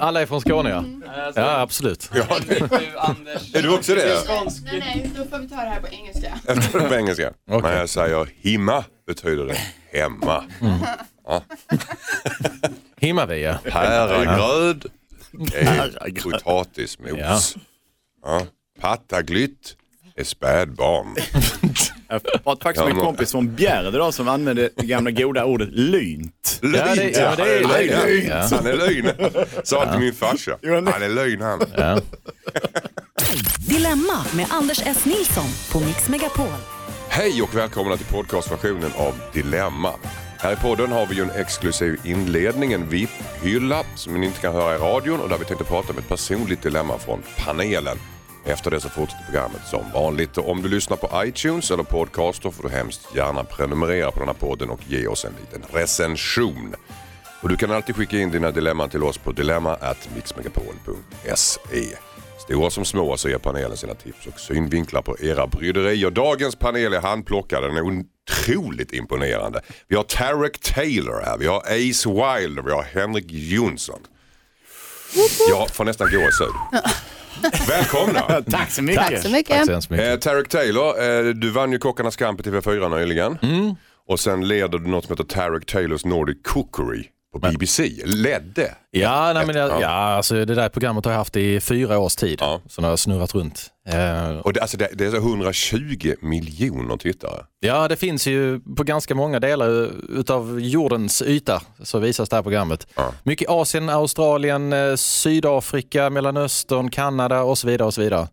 [0.00, 0.84] Alla är från Skåne ja.
[1.34, 2.10] Ja, absolut.
[2.14, 4.24] Ja, det, är du också det?
[4.64, 6.38] Nej, nej, då får vi ta det här på engelska.
[6.46, 7.32] Jag tror det på engelska.
[7.48, 7.62] Okej.
[7.62, 9.58] Men jag säger himma betyder det
[9.98, 10.44] hemma.
[12.96, 13.58] Himmar vi ja.
[13.64, 14.86] Päregröd,
[15.32, 17.10] okej, potatismos.
[17.18, 17.40] Ja.
[18.22, 18.46] Ja.
[18.80, 19.76] Pattaglytt
[20.16, 21.14] är spädbarn.
[22.10, 25.68] Jag pratade faktiskt en Ja, kompis från Bjärred idag som använde det gamla goda ordet
[25.72, 26.58] lynt.
[26.62, 27.90] Lögn, Ja, det- ja, det är han är lögn.
[28.06, 28.26] lögn.
[28.28, 28.48] Ja.
[28.56, 29.10] Han är lögn.
[29.64, 30.56] Sa till min farsa.
[30.62, 31.60] Han är lögn han.
[31.76, 32.00] ja.
[33.68, 35.04] Dilemma med Anders S.
[35.04, 36.46] Nilsson på Mix Megapol.
[37.08, 39.92] Hej och välkomna till podcastversionen av Dilemma.
[40.38, 44.54] Här i podden har vi ju en exklusiv inledning, en VIP-hylla som ni inte kan
[44.54, 47.98] höra i radion och där vi tänkte prata om ett personligt dilemma från panelen.
[48.44, 50.38] Efter det så fortsätter programmet som vanligt.
[50.38, 54.28] Och om du lyssnar på iTunes eller podcaster får du hemskt gärna prenumerera på den
[54.28, 56.74] här podden och ge oss en liten recension.
[57.42, 61.96] Och du kan alltid skicka in dina dilemman till oss på dilemma@mixmegapol.se.
[62.38, 66.10] Stora som små så ger panelen sina tips och synvinklar på era bryderier.
[66.10, 69.62] Dagens panel är handplockad, den är otroligt imponerande.
[69.88, 74.00] Vi har Tarek Taylor här, vi har Ace Wilder, vi har Henrik Jonsson.
[75.48, 76.54] Jag får nästan gåshud.
[77.68, 78.20] Välkomna!
[78.50, 79.02] Tack så mycket.
[79.06, 79.66] Tack så Tack mycket.
[79.66, 80.08] så hemskt mycket.
[80.08, 83.38] Eh, Tarek Taylor, eh, du vann ju Kockarnas kamp i TV4 nyligen.
[84.08, 87.90] Och sen leder du något som heter Tarek Taylors Nordic Cookery på BBC.
[88.04, 88.74] Ledde.
[88.90, 89.80] Ja, nej, men jag, Ja.
[89.80, 92.38] ja, alltså det där programmet har jag haft i fyra års tid.
[92.40, 92.60] Ja.
[92.68, 93.66] Så nu har jag snurrat runt.
[93.88, 97.44] Eh, Och det, alltså det, det är så 120 miljoner tittare.
[97.60, 102.42] Ja, det finns ju på ganska många delar utav jordens yta så visas det här
[102.42, 102.86] programmet.
[102.94, 103.12] Ja.
[103.22, 107.86] Mycket Asien, Australien, eh, Sydafrika, Mellanöstern, Kanada och så vidare.
[107.86, 108.28] och Så vidare.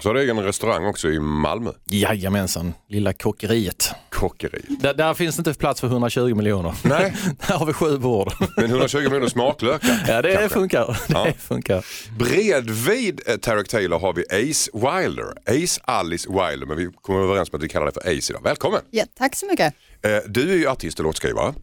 [0.00, 1.70] Så har du egen restaurang också i Malmö.
[1.90, 3.94] Jajamensan, lilla kockeriet.
[4.22, 4.62] Kockeri.
[4.80, 6.74] Där, där finns det inte plats för 120 miljoner.
[6.84, 7.14] Nej,
[7.48, 8.32] där har vi sju bord.
[8.56, 10.04] men 120 miljoner smaklökar.
[10.08, 10.48] ja, det kanske.
[10.58, 10.86] funkar.
[11.08, 11.32] Det Ja.
[11.38, 11.84] funkar.
[12.18, 15.26] Bredvid eh, Tarek Taylor har vi Ace Wilder.
[15.46, 18.42] Ace Alice Wilder, men vi kommer överens om att vi kallar det för Ace idag.
[18.42, 18.80] Välkommen!
[18.90, 19.74] Ja, tack så mycket.
[20.02, 21.54] Eh, Du är ju artist och låtskrivare.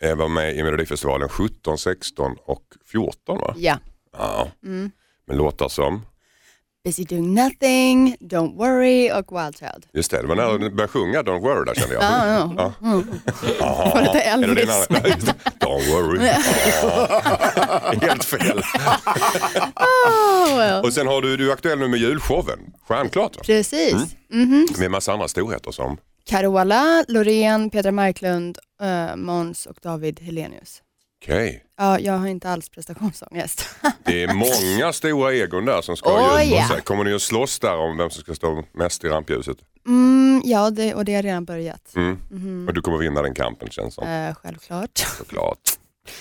[0.00, 3.54] Eh, Var med i Melodifestivalen 17, 16 och 14 va?
[3.58, 3.78] Ja.
[4.18, 4.48] Ja.
[5.26, 6.02] Men låtar som,
[6.86, 9.86] Busy doing nothing, don't worry och Wild Child.
[9.92, 12.02] just det, det var när du började sjunga Don't worry där kände jag.
[12.02, 12.72] Ja, ja.
[13.60, 13.90] Aha.
[13.90, 14.88] Får lite Elvis.
[15.60, 16.26] Don't worry.
[16.82, 18.00] Ja.
[18.08, 18.62] Helt fel.
[19.76, 20.84] Oh, well.
[20.84, 22.58] Och sen har du, du är aktuell nu med julshowen,
[22.88, 23.46] Stjärnklart.
[23.46, 23.94] Precis.
[24.28, 30.82] Med en massa andra storheter som, Carola, Loreen, Petra Marklund, uh, Måns och David Helenius.
[31.22, 31.62] Okej.
[31.78, 33.68] Ja, jag har inte alls prestationsångest.
[34.04, 36.68] Det är många stora egon där som ska på ja.
[36.68, 36.80] sig.
[36.80, 39.56] Kommer ni att slåss där om vem som ska stå mest i rampljuset?
[39.86, 41.92] mm, ja, det, och det har redan börjat.
[41.96, 42.66] Mm.
[42.68, 44.98] Och du kommer vinna den kampen känns som, Eh, självklart.
[45.18, 45.58] såklart.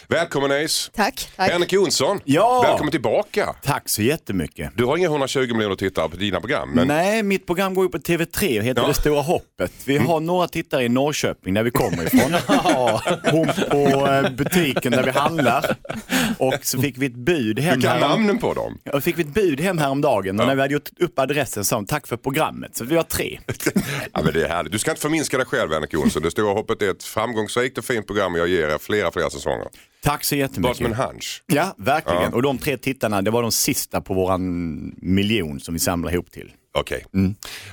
[0.08, 0.92] Välkommen Ace!
[0.96, 1.30] Tack.
[1.36, 1.52] tack.
[1.52, 2.62] Henrik Jonsson, Ja.
[2.62, 3.56] välkommen tillbaka.
[3.64, 4.72] Tack så jättemycket.
[4.76, 7.90] Du har inga 120 miljoner tittare på dina program, men Nej, mitt program går ju
[7.90, 8.88] på TV3 och heter Ja.
[8.88, 9.72] Det stora hoppet.
[9.86, 12.34] Vi har några tittare i Norrköping där vi kommer ifrån.
[13.32, 15.76] Hon på eh, butiken där vi handlar.
[16.38, 18.78] Och så fick vi ett bud hem du kan härom- namnen på dem.
[18.94, 21.76] och fick vi ett bud hem häromdagen och när vi hade gjort upp adressen sa
[21.76, 22.76] hon tack för programmet.
[22.76, 23.40] Så vi har tre.
[24.14, 24.72] Ja, men det är härligt.
[24.72, 26.22] Du ska inte förminska dig själv Henrik Jonsson.
[26.24, 29.30] Det stora hoppet är ett framgångsrikt och fint program och jag ger er flera, flera
[29.30, 29.68] säsonger.
[30.06, 30.78] Tack så Bara jättemycket.
[30.78, 31.44] som en hunch.
[31.46, 32.22] Ja, verkligen.
[32.22, 32.30] Ja.
[32.34, 34.42] Och de tre tittarna, det var de sista på våran
[34.98, 36.52] miljon som vi samlar ihop till.
[36.78, 37.06] Okej.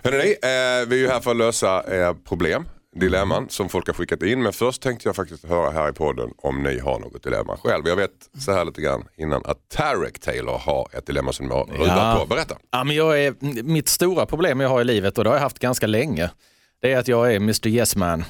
[0.04, 2.64] Hörrni, eh, vi är ju här för att lösa eh, problem,
[2.96, 4.42] dilemman som folk har skickat in.
[4.42, 7.88] Men först tänkte jag faktiskt höra här i podden om ni har något dilemma själv.
[7.88, 11.54] Jag vet så här lite grann innan att Tarek Taylor har ett dilemma som de
[11.54, 12.16] har ruvat Ja.
[12.20, 12.26] på.
[12.34, 12.56] Berätta.
[12.70, 15.42] Ja, men jag är, mitt stora problem jag har i livet, och det har jag
[15.42, 16.30] haft ganska länge,
[16.82, 18.24] det är att jag är Mr Yes Man.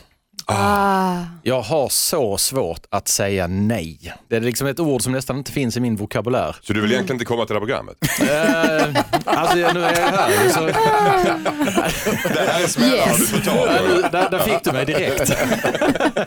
[0.47, 4.15] Ah, Jag har så svårt att säga nej.
[4.29, 6.57] Det är liksom ett ord som nästan inte finns i min vokabulär.
[6.63, 7.97] Så du vill egentligen inte komma till det här programmet?
[8.21, 9.05] Eh,
[9.39, 10.49] alltså nu är jag här.
[10.49, 10.61] Så,
[12.29, 13.19] det här är smällar Yes.
[13.19, 13.83] du får ta.
[13.89, 15.33] nu, där, där fick du mig direkt.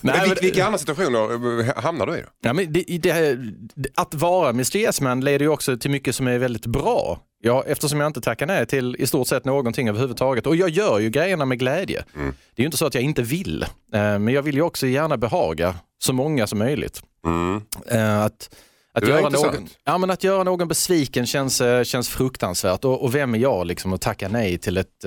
[0.00, 2.26] Men men- vil- vilka andra situationer eh, hamnar du i då?
[2.42, 6.26] Ja, men det, det, att vara Mr Yes Man leder ju också till mycket som
[6.26, 7.18] är väldigt bra.
[7.44, 10.46] Ja, eftersom jag inte tackar nej till i stort sett någonting överhuvudtaget.
[10.46, 12.04] Och jag gör ju grejerna med glädje.
[12.14, 12.34] Mm.
[12.54, 13.62] Det är ju inte så att jag inte vill.
[13.62, 13.68] Eh,
[14.00, 17.02] Men jag vill ju också gärna behaga så många som möjligt.
[17.26, 17.60] Mm.
[17.86, 18.54] Eh, Att,
[18.92, 22.84] att, göra någon, ja, men att göra någon besviken känns, eh, känns fruktansvärt.
[22.84, 25.04] Och, och vem är jag liksom att tacka nej till, ett,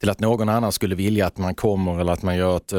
[0.00, 2.72] till att någon annan skulle vilja att man kommer eller att man gör ett,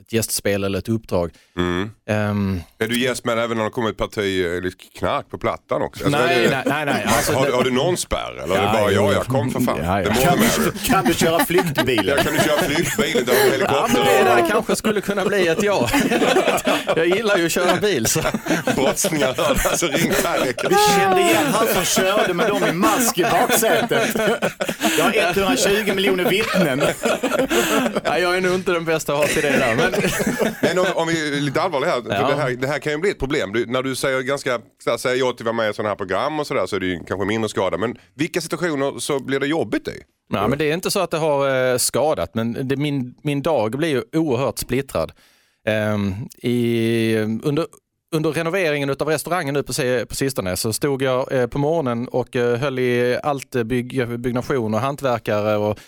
[0.00, 1.30] ett gästspel eller ett uppdrag.
[1.56, 1.90] Mm.
[2.08, 6.04] Ehm, Är du gästman även när det kommer ett parti eh, knark på plattan också?
[6.04, 7.04] Alltså, nej, det, nej, nej, nej.
[7.16, 9.02] Alltså, har, det- du- har du någon spärr eller är det Ja, bara jo.
[9.02, 9.78] ja, ja, kom för fan.
[9.84, 10.14] Ja, ja.
[10.14, 12.06] Kan du du, kan du köra flyktbilen?
[12.16, 15.24] Jag kan du köra flygbil, inte ha Ja, helikopter men det där kanske skulle kunna
[15.24, 15.88] bli ett ja.
[16.96, 18.06] Jag gillar ju att köra bil.
[18.06, 18.20] Så.
[18.76, 20.60] brottslingar hörde, alltså ring Tarek.
[20.70, 24.16] Vi kände igen han som körde med dem i mask i baksätet.
[24.98, 26.82] Jag har 120 miljoner vittnen.
[28.04, 29.67] Nej, jag är nog inte den bästa att ha till det där.
[29.76, 29.92] Men...
[30.62, 32.28] Men om, om vi är lite allvarliga här, Ja.
[32.28, 33.52] det här, det här kan ju bli ett problem.
[33.52, 35.88] Du, när du säger ganska, så här, säger ja till att vara med i sådana
[35.88, 37.78] här program och sådär så är det ju kanske mindre skada.
[37.78, 40.02] Men vilka situationer så blir det jobbigt i?
[40.30, 43.42] Nej, men det är inte så att det har eh, skadat, men det, min, min
[43.42, 45.12] dag blir ju oerhört splittrad.
[45.66, 47.66] Ehm, i, under,
[48.14, 49.72] under renoveringen av restaurangen nu på,
[50.08, 54.74] på sistone så stod jag eh, på morgonen och eh, höll i allt bygg, byggnation
[54.74, 55.78] och hantverkare och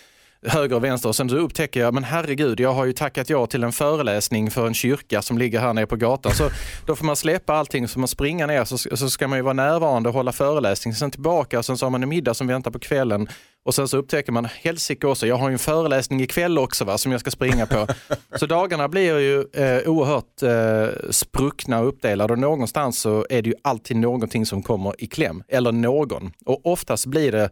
[0.47, 3.45] höger och vänster och sen så upptäcker jag, men herregud, jag har ju tackat ja
[3.45, 6.31] till en föreläsning för en kyrka som ligger här nere på gatan.
[6.31, 6.49] Så
[6.85, 9.53] då får man släppa allting, så man springa ner så, så ska man ju vara
[9.53, 10.93] närvarande och hålla föreläsning.
[10.93, 13.29] Sen tillbaka och sen så har man en middag som väntar på kvällen
[13.63, 16.97] och sen så upptäcker man, helsike också, jag har ju en föreläsning ikväll också va,
[16.97, 17.87] som jag ska springa på.
[18.39, 23.49] Så dagarna blir ju eh, oerhört eh, spruckna och uppdelade och någonstans så är det
[23.49, 26.31] ju alltid någonting som kommer i kläm, eller någon.
[26.45, 27.49] Och oftast blir det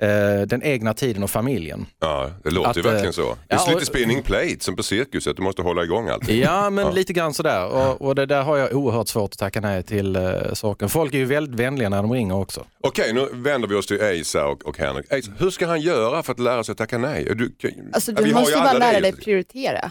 [0.00, 1.86] eh, den egna tiden och familjen.
[2.00, 3.36] Ja, det låter ju Att, eh, verkligen så.
[3.48, 6.28] Det är ja, lite spinning plate som på cirkuset, du måste hålla igång allt.
[6.28, 6.92] Ja, men Ja.
[6.92, 7.66] lite grann sådär.
[7.66, 10.22] Och, och det där har jag oerhört svårt att tacka nej till eh,
[10.54, 10.88] saken.
[10.88, 12.64] Folk är ju väldigt vänliga när de ringer också.
[12.80, 15.12] Okej, nu vänder vi oss till Eisa och, och Henrik.
[15.12, 17.24] Eisa, hur ska han göra för att lära sig att tacka nej?
[17.24, 17.52] Du,
[17.92, 19.90] Alltså du måste ju bara lära dig prioritera.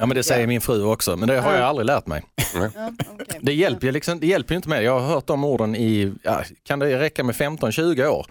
[0.00, 1.64] Ja, men det säger min fru också, men det har jag Ja.
[1.64, 2.22] aldrig lärt mig.
[2.54, 2.70] Ja.
[3.40, 4.82] Det hjälper ju liksom, det hjälper ju inte med.
[4.82, 8.26] Jag har hört de orden i, ja, kan det räcka med 15-20 år?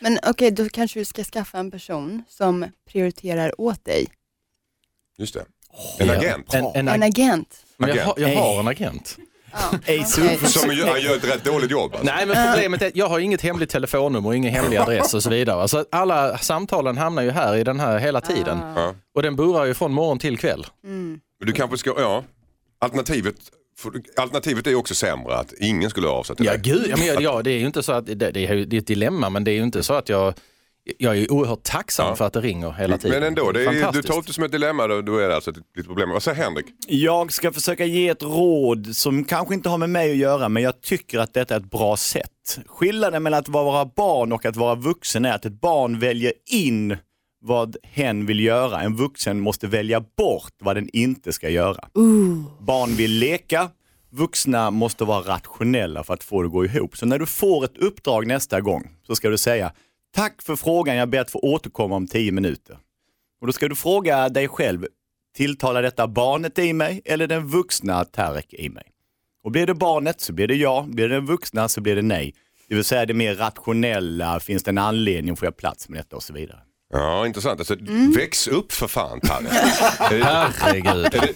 [0.00, 4.06] Men okej, då kanske du ska skaffa en person som prioriterar åt dig.
[5.18, 5.44] Just det.
[5.98, 6.54] En agent.
[6.54, 7.64] En, en, En ag- agent.
[7.76, 9.16] men jag, har, jag har en agent.
[9.52, 10.04] Ja.
[10.46, 11.92] Som gör, han gör ett rätt dåligt jobb.
[11.94, 12.04] Alltså.
[12.14, 15.30] Nej men problemet är att jag har inget hemligt telefonnummer, ingen hemlig adress och så
[15.30, 15.68] vidare.
[15.68, 18.58] Så alla samtalen hamnar ju här i den här hela tiden.
[18.62, 18.80] Ah.
[18.80, 18.94] Ja.
[19.14, 20.66] Och den burrar ju från morgon till kväll.
[20.84, 21.20] Mm.
[21.40, 22.24] Men Du kanske ska, ja.
[22.78, 23.36] Alternativet,
[24.16, 26.96] alternativet är ju också sämre, att ingen skulle höra av sig till Ja gud, ja,
[26.96, 29.30] men, ja, det är ju inte så att det, det, är, ju- det ett dilemma
[29.30, 30.34] men det är ju inte så att jag
[30.98, 32.16] jag är ju oerhört tacksam Ja.
[32.16, 33.20] för att det ringer hela tiden.
[33.20, 35.50] Men ändå, det är, du tar det som ett dilemma, då, då är det alltså
[35.50, 36.10] ett litet problem.
[36.10, 36.66] Vad säger Henrik?
[36.86, 40.62] Jag ska försöka ge ett råd som kanske inte har med mig att göra, men
[40.62, 42.58] jag tycker att detta är ett bra sätt.
[42.66, 46.96] Skillnaden mellan att vara barn och att vara vuxen är att ett barn väljer in
[47.40, 48.80] vad hen vill göra.
[48.80, 51.88] En vuxen måste välja bort vad den inte ska göra.
[52.60, 53.70] Barn vill leka,
[54.10, 56.96] vuxna måste vara rationella för att få det att gå ihop.
[56.96, 59.72] Så när du får ett uppdrag nästa gång så ska du säga
[60.14, 62.78] Tack för frågan, jag ber att få återkomma om tio minuter.
[63.40, 64.86] Och då ska du fråga dig själv,
[65.36, 68.84] tilltalar detta barnet i mig eller den vuxna Tarek i mig?
[69.44, 72.02] Och blir det barnet så blir det ja, blir det den vuxna så blir det
[72.02, 72.34] nej.
[72.68, 76.16] Det vill säga det mer rationella, finns det en anledning, får jag plats med detta
[76.16, 76.60] och så vidare.
[76.92, 77.60] Ja, intressant.
[77.60, 77.76] Alltså,
[78.16, 79.48] Väx upp för fan, Tarek.
[80.24, 81.14] Herregud.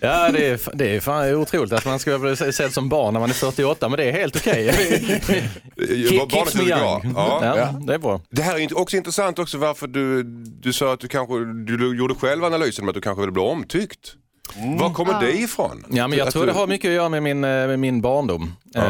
[0.00, 3.20] ja, det är, det är fan otroligt att man ska bli sedd som barn när
[3.20, 4.68] man är 48, men det är helt okej.
[5.76, 7.00] Keep- Barnet är bra.
[7.04, 7.12] young.
[7.16, 7.40] Ja.
[7.56, 8.20] Ja, det är bra.
[8.30, 10.22] Det här är inte- också intressant också varför du,
[10.62, 11.34] du sa att du kanske,
[11.66, 14.14] du gjorde själv analysen med att du kanske ville bli omtyckt.
[14.80, 15.84] Var kommer det ifrån?
[15.90, 17.78] Ja, men jag Att tror du- det har mycket att göra med min, eh, med
[17.78, 18.52] min barndom.
[18.74, 18.82] Eh,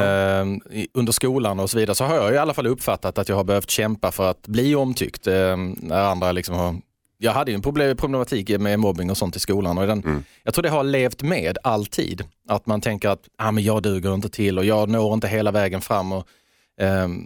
[0.79, 3.37] i- under skolan och så vidare så har jag i alla fall uppfattat att jag
[3.37, 5.27] har behövt kämpa för att bli omtyckt.
[5.27, 6.77] Eh, när andra liksom har
[7.23, 9.79] jag hade ju en problem- problematik med mobbing och sånt i skolan.
[9.79, 10.25] Och den, Mm.
[10.43, 12.25] Jag tror det har levt med alltid.
[12.49, 15.51] Att man tänker att ah, men jag duger inte till och jag når inte hela
[15.51, 16.13] vägen fram.
[16.13, 16.27] Och,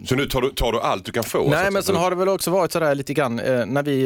[0.05, 1.49] Så nu tar du, tar du allt du kan få?
[1.49, 4.05] Nej men sen har det väl också varit sådär lite grann, eh, när vi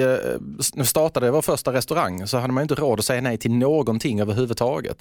[0.77, 4.22] eh, startade vår första restaurang så hade man inte råd att säga nej till någonting
[4.22, 4.98] överhuvudtaget.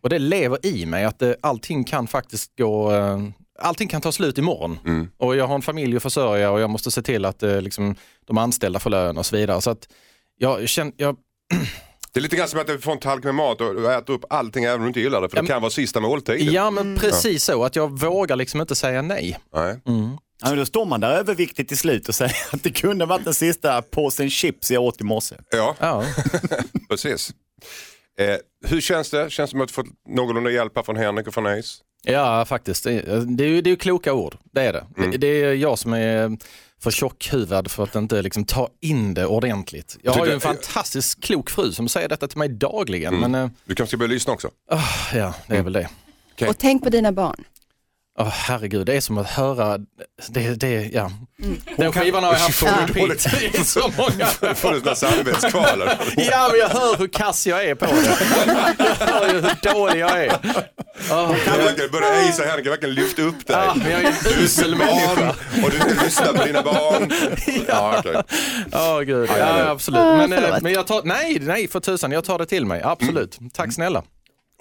[0.00, 3.18] Och det lever i mig att eh, allting kan faktiskt gå, eh,
[3.58, 4.78] allting kan ta slut imorgon.
[4.84, 5.08] Mm.
[5.16, 7.94] Och jag har en familj att försörja och jag måste se till att eh, liksom,
[8.26, 9.60] de anställda får lön och så vidare.
[9.60, 9.88] Så att
[10.36, 11.16] jag känner, jag,
[12.18, 14.24] Det är lite grann som att du får en tallrik med mat och äter upp
[14.30, 15.28] allting även om du inte gillar det.
[15.28, 16.52] För det kan vara sista måltiden.
[16.52, 19.38] ja men precis så, att jag vågar liksom inte säga nej.
[19.54, 19.80] Nej.
[19.86, 20.10] Mm.
[20.42, 23.24] Ja, men då står man där överviktig till slut och säger att det kunde varit
[23.24, 25.34] den sista påsen chips jag åt i morse.
[25.50, 26.04] Ja, Ja.
[26.88, 27.30] precis.
[28.20, 29.30] Eh, hur känns det?
[29.30, 31.82] Känns det som att du fått någorlunda hjälp från Henrik och från Ace?
[32.04, 32.84] Ja, faktiskt.
[32.84, 34.36] Det är, det är, ju- det är ju kloka ord.
[34.52, 34.86] Det är det.
[34.96, 35.10] Mm.
[35.10, 35.16] det.
[35.18, 36.38] Det är jag som är
[36.80, 39.98] för tjockhuvad för att inte liksom ta in det ordentligt.
[40.02, 43.14] Jag har ju en fantastiskt klok fru som säger detta till mig dagligen.
[43.14, 43.30] Mm.
[43.30, 44.50] Men eh, Du kanske ska börja lyssna också.
[44.70, 44.82] ah,
[45.14, 45.88] ja, det är väl det.
[46.32, 46.48] Okej.
[46.48, 47.44] Och tänk på dina barn.
[48.20, 49.78] Åh herregud, det är som att höra,
[50.28, 51.10] det, det, ja.
[51.76, 52.72] Den skivan har jag haft på Ja.
[52.86, 55.98] repeat i så många Får du sådana samvetskvalar?
[56.16, 58.18] Ja, men jag hör hur kass jag är på det.
[58.98, 60.38] Jag hör ju hur dålig jag är.
[61.10, 63.56] Åh, Kan du verkligen börja ejsa här, kan du verkligen lyfta upp dig.
[63.56, 65.34] ja, men jag är en usel människa.
[65.64, 67.12] Och du ska lyssna på dina barn.
[67.68, 68.22] Ja, okej.
[68.72, 69.28] Ja, gud.
[69.30, 69.68] ja, Ja, ja.
[69.70, 70.00] absolut.
[70.00, 70.62] Ah, Men, förlåt.
[70.62, 72.82] men jag tar, nej, nej för tusan, jag tar det till mig.
[72.84, 73.38] Absolut.
[73.54, 74.02] Tack snälla.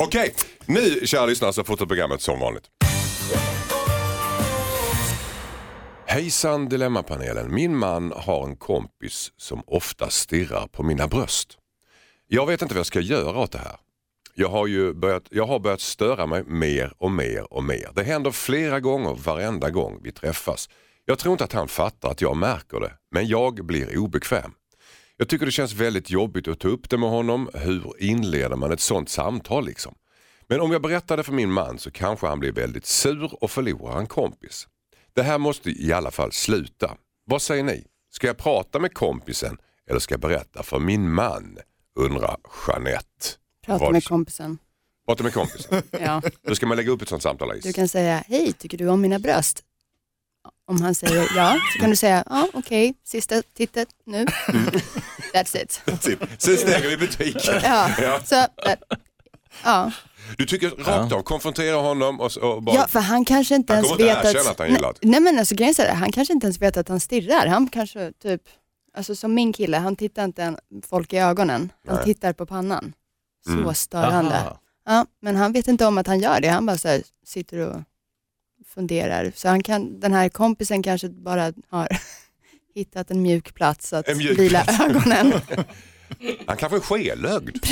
[0.01, 0.33] Okej,
[0.65, 2.63] nu kära lyssnare så fortsätter programmet som vanligt.
[6.09, 7.53] Hejsan Dilemmapanelen.
[7.53, 11.57] Min man har en kompis som ofta stirrar på mina bröst.
[12.27, 13.75] Jag vet inte vad jag ska göra åt det här.
[14.35, 17.89] Jag har ju börjat, jag har börjat störa mig mer och mer och mer.
[17.95, 20.69] Det händer flera gånger varenda gång vi träffas.
[21.05, 24.51] Jag tror inte att han fattar att jag märker det, men jag blir obekväm.
[25.17, 27.49] Jag tycker det känns väldigt jobbigt att ta upp det med honom.
[27.53, 29.95] Hur inleder man ett sånt samtal liksom?
[30.47, 33.51] Men om jag berättar det för min man så kanske han blir väldigt sur och
[33.51, 34.67] förlorar en kompis.
[35.17, 36.97] Det här måste i alla fall sluta.
[37.25, 37.83] Vad säger ni?
[38.11, 39.57] Ska jag prata med kompisen
[39.89, 41.57] eller ska jag berätta för min man?
[41.99, 43.05] Undrar Jeanette.
[43.65, 44.57] Prata Vad- med kompisen.
[45.07, 45.81] Prata med kompisen.
[45.91, 46.21] Ja.
[46.43, 47.67] Hur ska man lägga upp ett sånt samtal Alice?
[47.67, 49.63] Du kan säga, hej, tycker du om mina bröst?
[50.67, 54.25] Om han säger ja, så kan du säga, ja okej, sista tittet nu.
[55.33, 55.81] That's it.
[56.37, 57.59] Sen stänger vi butiken.
[57.63, 58.19] Ja, Ja.
[58.23, 58.79] så, that,
[59.63, 59.91] ja.
[60.37, 62.75] Du tycker rakt av, konfrontera honom och, och bara...
[62.75, 65.39] ja, för han kanske inte Han ens vet erkänna att han gillar nej, nej men
[65.39, 67.47] alltså grejen är han kanske inte ens vet att han stirrar.
[67.47, 68.41] Han kanske typ,
[68.97, 70.57] alltså som min kille, han tittar inte en,
[70.87, 71.71] folk i ögonen.
[71.87, 72.05] Han Nej.
[72.05, 72.93] tittar på pannan.
[73.45, 73.73] Så Mm.
[73.73, 74.35] störande.
[74.35, 74.59] Aha.
[74.85, 76.47] Ja, men han vet inte om att han gör det.
[76.47, 77.81] Han bara så här, sitter och
[78.73, 79.31] funderar.
[79.35, 81.87] Så han kan, den här kompisen kanske bara har
[82.75, 84.79] hittat en mjuk plats att En mjuk vila plats.
[84.79, 85.33] ögonen.
[86.47, 87.57] Han kanske är skelögd.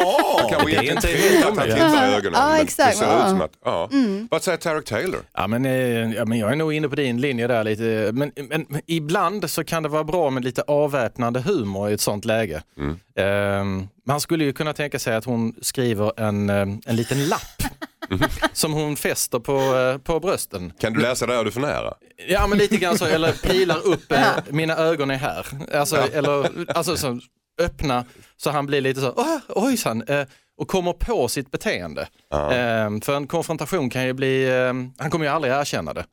[0.00, 2.32] Ja, Han kanske det är inte vet att han tittar i ögonen.
[2.40, 2.90] Ja, exakt.
[2.90, 3.28] Det ser ut Ja.
[3.28, 3.88] som att, ja.
[3.92, 4.28] Mm.
[4.30, 5.20] Vad säger Tarek Taylor?
[5.34, 5.72] Ja, men, eh,
[6.12, 8.10] ja, men jag är nog inne på din linje där lite.
[8.12, 12.24] Men, men, ibland så kan det vara bra med lite avväpnande humor i ett sånt
[12.24, 12.62] läge.
[12.78, 12.98] Mm.
[13.16, 17.62] Ehm, man skulle ju kunna tänka sig att hon skriver en, eh, en liten lapp
[18.52, 20.72] som hon fäster på, eh, på brösten.
[20.80, 21.34] Kan du läsa det?
[21.34, 21.94] Är du för nära?
[22.28, 24.18] Ja men lite grann så, eller pilar upp, eh,
[24.50, 25.46] mina ögon är här.
[25.74, 27.20] Alltså, eller, alltså så,
[27.64, 28.04] öppna
[28.36, 30.26] så han blir lite så, "Åh, ojsan, eh,
[30.58, 32.08] och kommer på sitt beteende.
[32.30, 32.52] Ja.
[32.52, 36.04] Eh, för en konfrontation kan ju bli, eh, han kommer ju aldrig erkänna det.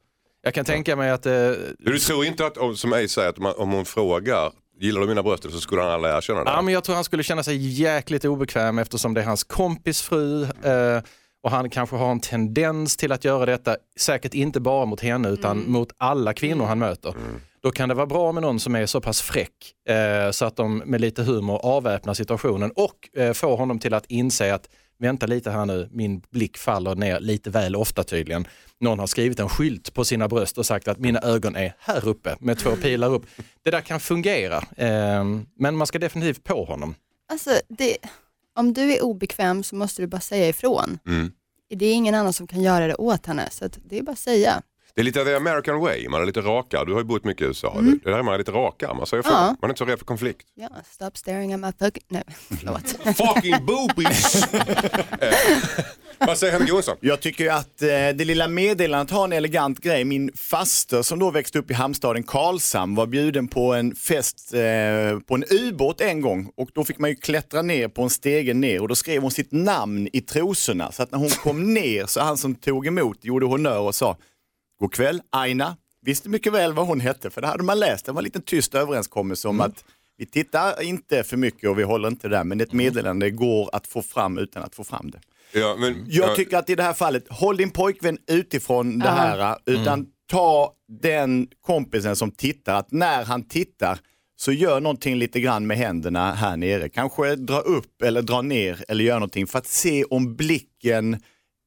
[0.42, 3.38] Jag kan tänka mig att, eh, Du tror inte att, om- som Ace säger, att
[3.38, 4.52] man, om hon frågar
[4.82, 6.52] Gillar du mina bröst så skulle han aldrig erkänna det?
[6.52, 10.02] ja, men jag tror han skulle känna sig jäkligt obekväm eftersom det är hans kompis
[10.02, 10.44] fru.
[10.44, 11.02] Eh,
[11.44, 15.30] och han kanske har en tendens till att göra detta, säkert inte bara mot henne
[15.30, 17.14] utan mot alla kvinnor han möter.
[17.62, 20.56] Då kan det vara bra med någon som är så pass fräck eh, så att
[20.56, 25.26] de med lite humor avväpnar situationen och eh, får honom till att inse att vänta
[25.26, 28.48] lite här nu, min blick faller ner lite väl ofta tydligen.
[28.80, 32.08] Någon har skrivit en skylt på sina bröst och sagt att mina ögon är här
[32.08, 33.26] uppe med två pilar upp.
[33.64, 35.26] Det där kan fungera, eh,
[35.56, 36.96] men man ska definitivt på honom.
[37.32, 37.98] Alltså, det,
[38.56, 41.00] om du är obekväm så måste du bara säga ifrån.
[41.08, 41.32] Mm.
[41.70, 44.12] Det är ingen annan som kan göra det åt henne, så att det är bara
[44.12, 44.62] att säga.
[45.00, 46.86] Det är lite the American way, man är lite rakare.
[46.86, 47.82] Du har ju bott mycket i USA.
[47.82, 49.36] Det där är man lite rakare, man säger Mm.
[49.36, 49.56] Ja.
[49.62, 50.48] Man är inte så rädd för konflikt.
[50.56, 52.04] Ja, stop staring at my fucking...
[52.08, 52.24] Nej,
[52.60, 53.18] förlåt.
[53.18, 54.54] Fucking boobies!
[54.54, 55.34] eh,
[56.20, 56.98] vad säger Henrik Jonsson?
[57.00, 60.04] Jag tycker ju att eh, det lilla meddelandet har en elegant grej.
[60.06, 65.20] Min faster som då växte upp i hamnstaden Karlshamn var bjuden på en fest eh,
[65.28, 68.54] på en ubåt en gång och då fick man ju klättra ner på en stege
[68.54, 72.06] ner och då skrev hon sitt namn i trosorna så att när hon kom ner
[72.06, 74.18] så han som tog emot gjorde honnör och sa
[74.80, 75.78] God kväll Aina.
[76.02, 78.06] Visste mycket väl vad hon hette för det hade man läst.
[78.06, 79.84] Det var en liten tyst överenskommelse om att
[80.18, 83.88] vi tittar inte för mycket och vi håller inte där men ett meddelande går att
[83.88, 85.20] få fram utan att få fram det.
[85.60, 89.10] Ja, men, Jag ja, tycker att i det här fallet, håll din pojkvän utifrån det
[89.10, 94.00] här, utan ta den kompisen som tittar, att när han tittar
[94.36, 96.90] så gör någonting lite grann med händerna här nere.
[96.90, 101.22] Kanske dra upp eller dra ner eller gör någonting för att se om blicken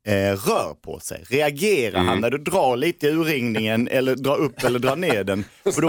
[0.06, 1.24] eh, rör på sig.
[1.28, 5.44] Reagerar han när du drar lite i urringningen eller drar upp eller drar ner den?
[5.64, 5.88] För då.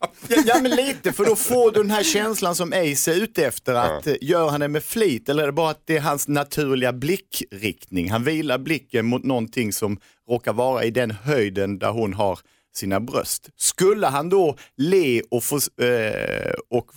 [0.00, 3.46] Ja, ja men lite, för då får du den här känslan som Ace är ute
[3.46, 3.74] efter.
[3.74, 6.28] Att, eh, Gör han det med flit eller är det bara att det är hans
[6.28, 8.10] naturliga blickriktning?
[8.10, 12.38] Han vilar blicken mot någonting som råkar vara i den höjden där hon har
[12.76, 13.48] sina bröst.
[13.56, 16.90] Skulle han då le och, få, eh, och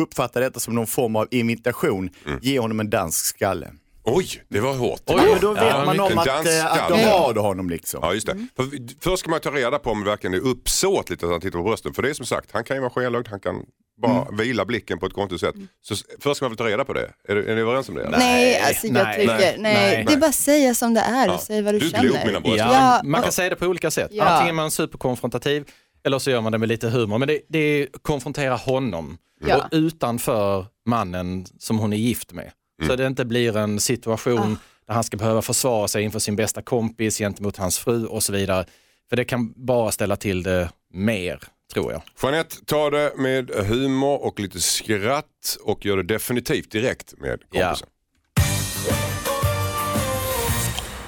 [0.00, 2.10] uppfatta detta som någon form av imitation,
[2.42, 3.72] ge honom en dansk skalle.
[4.06, 5.02] Oj, det var hårt.
[5.06, 8.00] Ja, men då vet Ja, man om att, eh, att de har honom liksom.
[8.02, 8.46] Ja, just det.
[8.56, 8.64] För,
[9.00, 11.64] först ska man ta reda på om det verkligen är uppsåtligt att han tittar på
[11.64, 11.94] brösten.
[11.94, 13.62] För det är som sagt, han kan ju vara skelögd, han kan
[14.02, 14.36] bara Mm.
[14.36, 15.54] vila blicken på ett konstigt sätt.
[15.82, 17.10] Så s- först ska man väl ta reda på det.
[17.28, 18.04] Är, är ni överens om det?
[18.04, 18.18] eller?
[18.18, 20.04] Nej, alltså jag nej, tycker, nej, nej, nej.
[20.06, 21.38] det är bara att säga som det är och Ja.
[21.38, 22.02] säga vad du, Du känner.
[22.08, 22.56] glor mina bröst.
[22.58, 24.10] Ja, Ja, man kan och- säga det på olika sätt.
[24.12, 24.24] Ja.
[24.24, 25.64] Antingen är man superkonfrontativ
[26.04, 27.18] eller så gör man det med lite humor.
[27.18, 29.56] Men det, det är konfrontera honom Ja.
[29.56, 32.50] och utanför mannen som hon är gift med.
[32.86, 36.62] Så det inte blir en situation där han ska behöva försvara sig inför sin bästa
[36.62, 38.66] kompis gentemot hans fru och så vidare.
[39.08, 41.40] För det kan bara ställa till det mer,
[41.72, 42.02] tror jag.
[42.22, 47.88] Jeanette tar det med humor och lite skratt och gör det definitivt direkt med kompisen.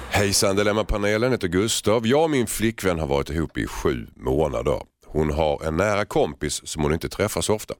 [0.09, 2.07] Hejsan Dilemmapanelen, heter Gustav.
[2.07, 4.81] Jag och min flickvän har varit ihop i sju månader.
[5.11, 7.73] Hon har en nära kompis som hon inte träffar så ofta.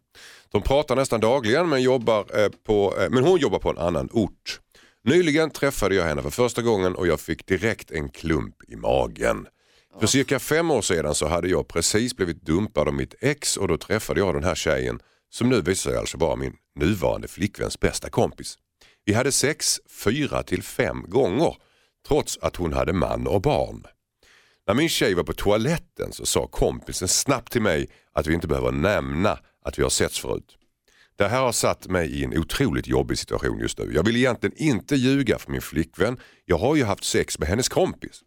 [0.51, 4.09] De pratar nästan dagligen men, jobbar, eh, på, eh, men hon jobbar på en annan
[4.11, 4.59] ort.
[5.03, 9.47] Nyligen träffade jag henne för första gången och jag fick direkt en klump i magen.
[9.99, 13.67] För cirka fem år sedan så hade jag precis blivit dumpad av mitt ex och
[13.67, 17.79] då träffade jag den här tjejen som nu visar sig alltså vara min nuvarande flickväns
[17.79, 18.57] bästa kompis.
[19.05, 21.55] Vi hade sex fyra till fem gånger
[22.07, 23.83] trots att hon hade man och barn.
[24.69, 28.47] När min tjej var på toaletten så sa kompisen snabbt till mig att vi inte
[28.47, 30.57] behöver nämna att vi har setts förut.
[31.17, 33.91] Det här har satt mig i en otroligt jobbig situation just nu.
[33.93, 36.19] Jag vill egentligen inte ljuga för min flickvän.
[36.45, 38.21] Jag har ju haft sex med hennes kompis.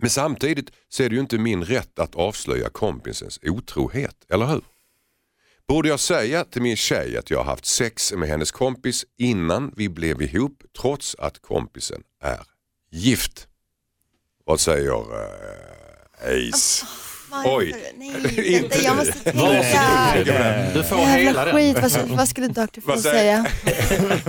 [0.00, 4.64] Men samtidigt så är det ju inte min rätt att avslöja kompisens otrohet, eller hur?
[5.68, 9.72] Borde jag säga till min tjej att jag har haft sex med hennes kompis innan
[9.76, 12.40] vi blev ihop trots att kompisen är
[12.90, 13.48] gift?
[14.48, 16.86] Vad säger uh, Ace?
[17.30, 17.56] Varför?
[17.56, 17.74] Oj.
[17.96, 20.70] Nej, Inte jag måste tänka.
[20.74, 21.54] Du får hela den.
[21.54, 22.80] skit, vad, skulle- vad skulle Dr.
[22.92, 23.36] Phil säga?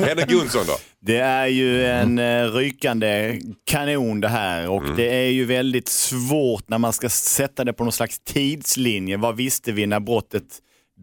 [0.08, 0.78] Henrik Jonsson då?
[1.00, 6.70] Det är ju en eh, rykande kanon det här och det är ju väldigt svårt
[6.70, 9.18] när man ska sätta det på någon slags tidslinje.
[9.18, 10.44] Vad visste vi när brottet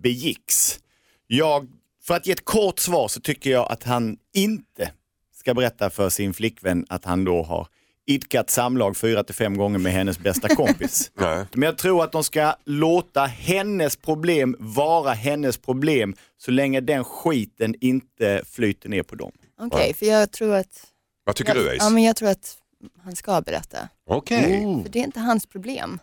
[0.03, 0.79] begicks?
[1.27, 1.67] Jag,
[2.07, 4.91] för att ge ett kort svar så tycker jag att han inte
[5.37, 7.67] ska berätta för sin flickvän att han då har
[8.07, 11.11] idkat samlag fyra till fem gånger med hennes bästa kompis.
[11.19, 11.47] Nej.
[11.53, 17.05] Men jag tror att de ska låta hennes problem vara hennes problem så länge den
[17.05, 19.33] skiten inte flyter ner på dem.
[19.61, 20.87] Okej, för jag tror att,
[21.25, 21.77] Vad tycker du Ace?
[21.79, 22.57] ja, men jag tror att
[23.05, 23.89] han ska berätta.
[24.11, 24.43] Okej.
[24.83, 25.99] För det är inte hans problem.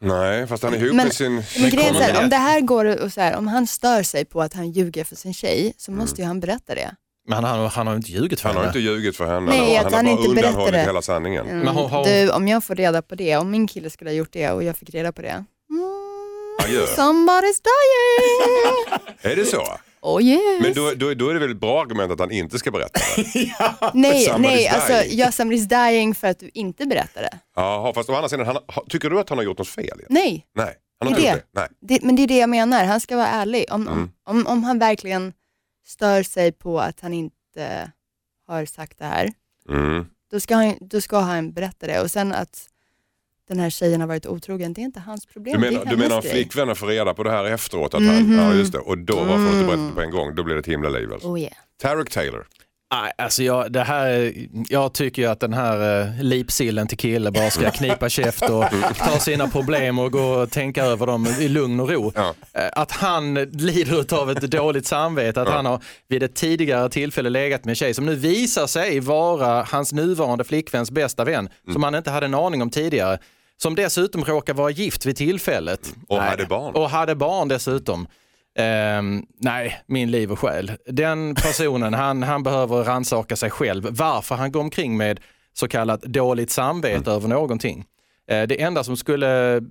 [0.00, 1.34] Nej, fast han är ihop Men- med sin...
[1.60, 2.36] Men grejen är om det.
[2.36, 5.34] här går och så här, om han stör sig på att han ljuger för sin
[5.34, 6.94] tjej så måste ju han berätta det.
[7.28, 8.70] Men han, han har inte ljugit för Han har henne.
[8.78, 9.40] inte ljugit för henne.
[9.50, 10.78] Nej, han att har han bara inte undanhållit berättade.
[10.92, 11.46] hela sanningen.
[11.46, 11.58] Mm.
[11.58, 14.14] Men har- har- Du, om jag får reda på det, om min kille skulle ha
[14.14, 15.28] gjort det och jag fick reda på det.
[15.28, 15.44] Mm,
[16.96, 19.00] somebody's dying!
[19.32, 19.62] Är det så?
[20.02, 20.62] Oh yes!
[20.62, 23.00] Men då, då, då är det väl ett bra argument att han inte ska berätta
[23.16, 23.22] det?
[23.94, 27.38] nej, somebody's nej, alltså jag somebody's dying för att du inte berättar det.
[27.56, 29.84] Jaha, fast å andra sidan, han, ha- tycker du att han har gjort något fel?
[29.84, 29.98] igen?
[30.08, 31.60] Nej, Nej, han Det har är inte gjort det.
[31.60, 31.68] Nej.
[31.80, 32.84] det, men det är det jag menar.
[32.84, 33.64] Han ska vara ärlig.
[33.70, 33.98] Om, Mm.
[33.98, 35.32] om, om, om han verkligen
[35.84, 37.90] stör sig på att han inte
[38.46, 39.32] har sagt det här,
[39.68, 40.06] Mm.
[40.30, 42.00] då ska han, då ska han berätta det.
[42.00, 42.68] Och sen att
[43.48, 45.60] den här tjejen har varit otrogen, det är inte hans problem.
[45.60, 47.94] Du menar, du menar om flickvännen får reda på det här efteråt?
[47.94, 48.38] Att han, Mhm.
[48.38, 48.78] ja, just det.
[48.78, 49.94] Och då varför inte berätta Mm.
[49.94, 50.34] på en gång?
[50.34, 51.12] Då blir det ett himla liv.
[51.12, 51.28] Alltså.
[51.28, 51.52] Oh yeah.
[51.80, 52.46] Tarek Taylor.
[52.92, 54.32] Nej, alltså jag, det här,
[54.68, 58.64] jag tycker ju att den här eh, lipsillen till kille bara ska knipa käft och
[58.98, 62.12] ta sina problem och gå och tänka över dem i lugn och ro.
[62.14, 62.34] Ja.
[62.52, 65.54] Eh, Att han lider av ett dåligt samvete, att Ja.
[65.54, 69.62] han har vid ett tidigare tillfälle legat med en tjej som nu visar sig vara
[69.62, 73.18] hans nuvarande flickväns bästa vän, som han inte hade en aning om tidigare.
[73.56, 75.94] Som dessutom råkar vara gift vid tillfället.
[76.08, 76.30] Och Nej.
[76.30, 76.74] hade barn.
[76.74, 78.06] Och hade barn dessutom.
[78.58, 80.72] Ehm, nej, min liv och själ.
[80.86, 83.86] Den personen, han, han behöver rannsaka sig själv.
[83.90, 85.20] Varför han går omkring med
[85.52, 87.84] så kallat dåligt samvete över någonting.
[88.28, 89.62] Eh, det enda som skulle eh,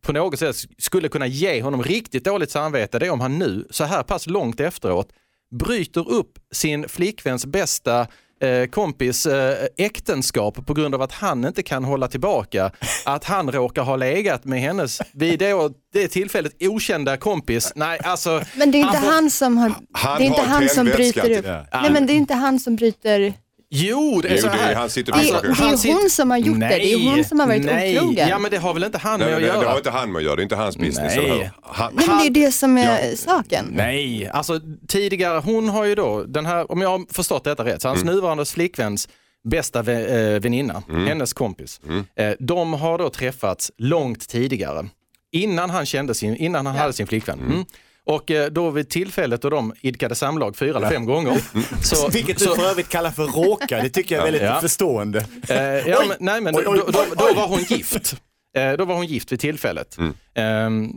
[0.00, 3.66] på något sätt skulle kunna ge honom riktigt dåligt samvete det är om han nu,
[3.70, 5.12] så här pass långt efteråt,
[5.50, 8.06] bryter upp sin flickväns bästa
[8.42, 12.70] eh, kompis eh, äktenskap på grund av att han inte kan hålla tillbaka
[13.06, 15.54] att han råkar ha legat med hennes vid det,
[15.92, 17.72] det tillfället okända kompis.
[17.74, 20.40] Nej, alltså, Men det är inte Han får- han som har, Han det är inte
[20.42, 21.44] han som bryter upp.
[21.72, 23.34] Nej men det är inte han som bryter,
[23.74, 24.74] jo det är Jo, så det är, här.
[24.74, 27.24] han sitter det på det är sitter- hon som har gjort det, det är hon
[27.24, 27.98] som har varit nej.
[27.98, 28.28] otrogen.
[28.28, 29.76] Ja men det har väl inte han Nej, med men att det, det har göra?
[29.78, 31.16] inte han med att göra, det är inte hans business.
[31.16, 31.50] Nej.
[31.62, 33.66] Han, Nej men det är det som är saken.
[33.72, 37.82] Nej, alltså tidigare, hon har ju då, den här, om jag har förstått detta rätt,
[37.82, 38.14] så hans Mm.
[38.14, 39.08] nuvarande flickväns
[39.44, 42.04] bästa vä- eh, väninna, hennes kompis, Mm.
[42.16, 44.86] eh, de har då träffats långt tidigare.
[45.32, 47.40] Innan han, kände sin, innan han hade sin flickvän.
[47.40, 47.64] Mm.
[48.06, 51.40] Och eh, då vid tillfället då de idkade samlag fyra eller fem gånger.
[51.84, 54.60] Så, Vilket du så, för övrigt kallar för råka, det tycker jag är väldigt Ja.
[54.60, 55.26] förstående.
[55.48, 55.56] Eh,
[55.88, 57.34] ja, men, nej, men Oj, oj, då, då, oj, då oj.
[57.34, 58.16] var hon gift.
[58.56, 59.98] Eh, då var hon gift vid tillfället.
[59.98, 60.14] Mm.
[60.34, 60.90] Ehm,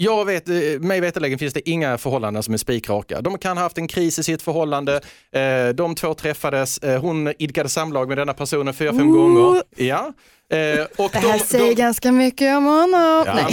[0.00, 3.20] Jag vet, eh, mig veterligen finns det inga förhållanden som är spikraka.
[3.20, 5.00] De kan ha haft en kris i sitt förhållande,
[5.32, 9.62] eh, de två träffades, eh, hon idkade samlag med denna personen fyra, fem gånger.
[9.76, 10.12] Ja.
[10.50, 13.24] Eh, och Det här säger ganska mycket om honom.
[13.26, 13.52] Ja, men,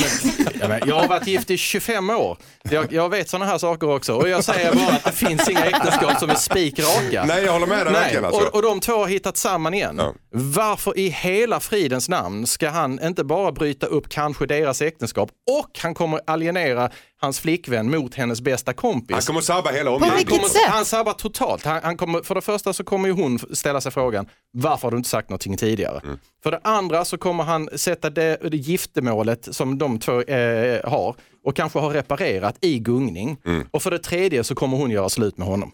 [0.59, 2.37] ja, men jag har varit gift i 25 år.
[2.69, 5.65] Jag, jag vet sådana här saker också och jag säger bara att det finns inga
[5.65, 7.25] äktenskap som är spikraka.
[7.27, 8.25] Nej, jag håller med dig verkligen.
[8.25, 8.41] Alltså.
[8.41, 9.95] och, och de två har hittat samman igen.
[9.97, 10.13] Ja.
[10.31, 15.29] Varför i hela fridens namn ska han inte bara bryta upp kanske deras äktenskap
[15.61, 16.89] och han kommer alienera
[17.25, 19.13] hans flickvän mot hennes bästa kompis.
[19.13, 20.15] Han kommer sabba hela På omgivningen.
[20.17, 20.61] vilket kommer, sätt?
[20.69, 21.65] Han sabbar totalt.
[21.65, 24.91] Han, han kommer, för det första så kommer ju hon ställa sig frågan, varför har
[24.91, 26.01] du inte sagt någonting tidigare?
[26.03, 26.19] Mm.
[26.43, 31.15] För det andra så kommer han sätta det, det giftermålet som de två eh, har
[31.45, 33.37] och kanske har reparerat i gungning.
[33.45, 33.67] Mm.
[33.71, 35.71] Och för det tredje så kommer hon göra slut med honom.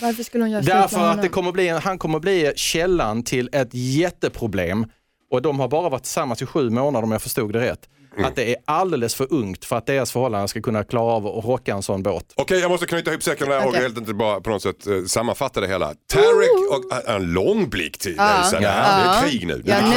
[0.00, 1.32] Varför skulle hon göra slut Därför med att det honom?
[1.32, 4.86] kommer bli, han kommer bli källan till ett jätteproblem
[5.30, 7.88] och de har bara varit tillsammans i sju månader om jag förstod det rätt.
[8.20, 8.28] Mm.
[8.30, 11.44] Att det är alldeles för ungt för att deras förhållande ska kunna klara av att
[11.44, 12.24] rocka en sån båt.
[12.36, 13.80] Okej, jag måste knyta ihop säcken där och Okej.
[13.82, 15.86] helt inte bara på något sätt eh, sammanfatta det hela.
[16.12, 18.46] Tarek och äh, en lång blick till Ja.
[18.50, 18.62] sen.
[18.62, 18.74] Det Ja.
[18.74, 19.62] är krig nu.
[19.66, 19.90] Ja, nu,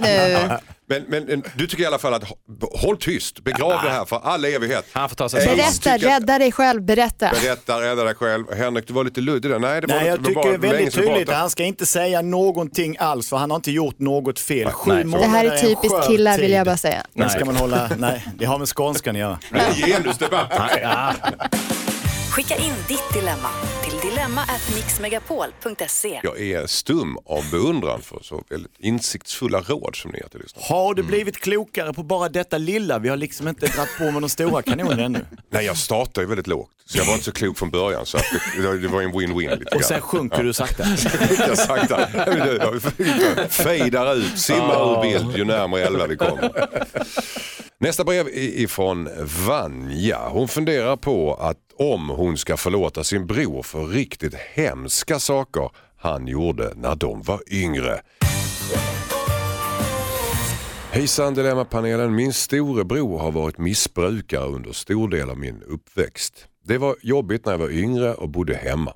[0.00, 0.56] nu.
[0.88, 4.20] Men, men du tycker i alla fall att hå- håll tyst, begrav det här för
[4.24, 4.86] all evighet.
[4.92, 5.46] Han får ta sig.
[5.46, 7.30] Berätta, rädda dig själv, berätta.
[7.42, 8.44] Berätta, rädda dig själv.
[8.56, 9.58] Henrik, du var lite luddig där.
[9.58, 11.50] Nej, det var, Nej, jag det var bara tycker länge väldigt sedan du tydligt han
[11.50, 14.70] ska inte säga någonting alls för han har inte gjort något fel.
[14.70, 15.04] Sju nej.
[15.04, 17.02] månader Det här är typiskt killar vill jag bara säga.
[17.12, 19.38] Men ska man hålla, nej, det har med skånskan att göra.
[19.50, 20.52] Det är genusdebatt.
[22.38, 23.48] Skicka in ditt dilemma
[23.84, 26.20] till dilemma@mixmegapol.se.
[26.22, 30.66] Jag är stum av beundran för så väldigt insiktsfulla råd som ni ger till lyssnarna.
[30.68, 32.98] Har du blivit klokare på bara detta lilla?
[32.98, 35.24] Vi har liksom inte dragit på med de stora kanonerna ännu.
[35.50, 36.70] Nej, jag startade ju väldigt lågt.
[36.84, 38.06] Så jag var inte så klok från början.
[38.06, 38.24] Så att
[38.56, 40.84] det, det var en win-win lite Och sen sjunker du sakta.
[41.48, 42.08] Jag sakta.
[43.48, 46.68] Fejdar ut, simmar ur bild ju närmare elva vi kommer.
[47.80, 49.08] Nästa brev är ifrån
[49.46, 50.28] Vanja.
[50.28, 56.26] Hon funderar på att om hon ska förlåta sin bror för riktigt hemska saker han
[56.26, 58.00] gjorde när de var yngre.
[60.90, 62.14] Hejsan Dilemmapanelen.
[62.14, 66.46] Min storebror har varit missbrukare under stor del av min uppväxt.
[66.64, 68.94] Det var jobbigt när jag var yngre och bodde hemma.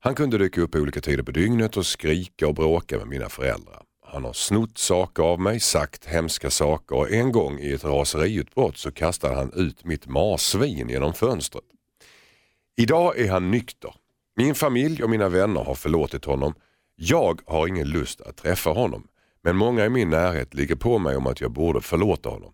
[0.00, 3.82] Han kunde dyka upp olika tider på dygnet och skrika och bråka med mina föräldrar.
[4.12, 8.76] Han har snott saker av mig, sagt hemska saker och en gång i ett raseriutbrott
[8.76, 11.64] så kastade han ut mitt marsvin genom fönstret.
[12.76, 13.94] Idag är han nykter.
[14.36, 16.54] Min familj och mina vänner har förlåtit honom.
[16.96, 19.08] Jag har ingen lust att träffa honom.
[19.42, 22.52] Men många i min närhet ligger på mig om att jag borde förlåta honom.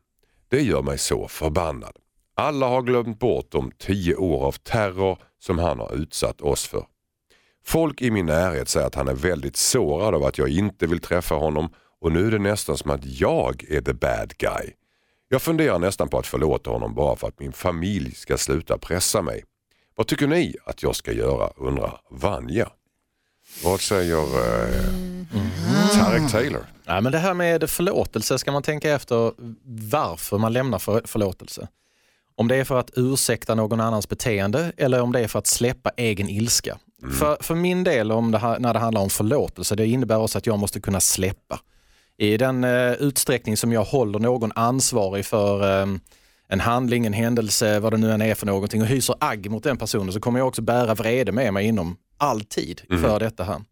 [0.48, 1.96] Det gör mig så förbannad.
[2.34, 6.86] Alla har glömt bort de tio år av terror som han har utsatt oss för.
[7.66, 11.00] Folk i min närhet säger att han är väldigt sårad av att jag inte vill
[11.00, 11.68] träffa honom
[12.00, 14.72] och nu är det nästan som att jag är the bad guy.
[15.28, 19.22] Jag funderar nästan på att förlåta honom bara för att min familj ska sluta pressa
[19.22, 19.44] mig.
[19.96, 22.68] Vad tycker ni att jag ska göra undrar Vanja.
[23.64, 24.84] Vad säger eh,
[25.94, 26.66] Tarek Taylor?
[26.84, 29.32] Ja, men det här med förlåtelse ska man tänka efter
[29.90, 31.68] varför man lämnar för, förlåtelse.
[32.34, 35.46] Om det är för att ursäkta någon annans beteende eller om det är för att
[35.46, 36.78] släppa egen ilska.
[37.18, 40.38] För, för min del om det här, när det handlar om förlåtelse, det innebär också
[40.38, 41.60] att jag måste kunna släppa.
[42.18, 45.86] I den eh, utsträckning som jag håller någon ansvarig för eh,
[46.48, 49.62] en handling, en händelse, vad det nu än är för någonting och hyser agg mot
[49.62, 53.44] den personen så kommer jag också bära vrede med mig inom all tid för detta
[53.44, 53.62] här.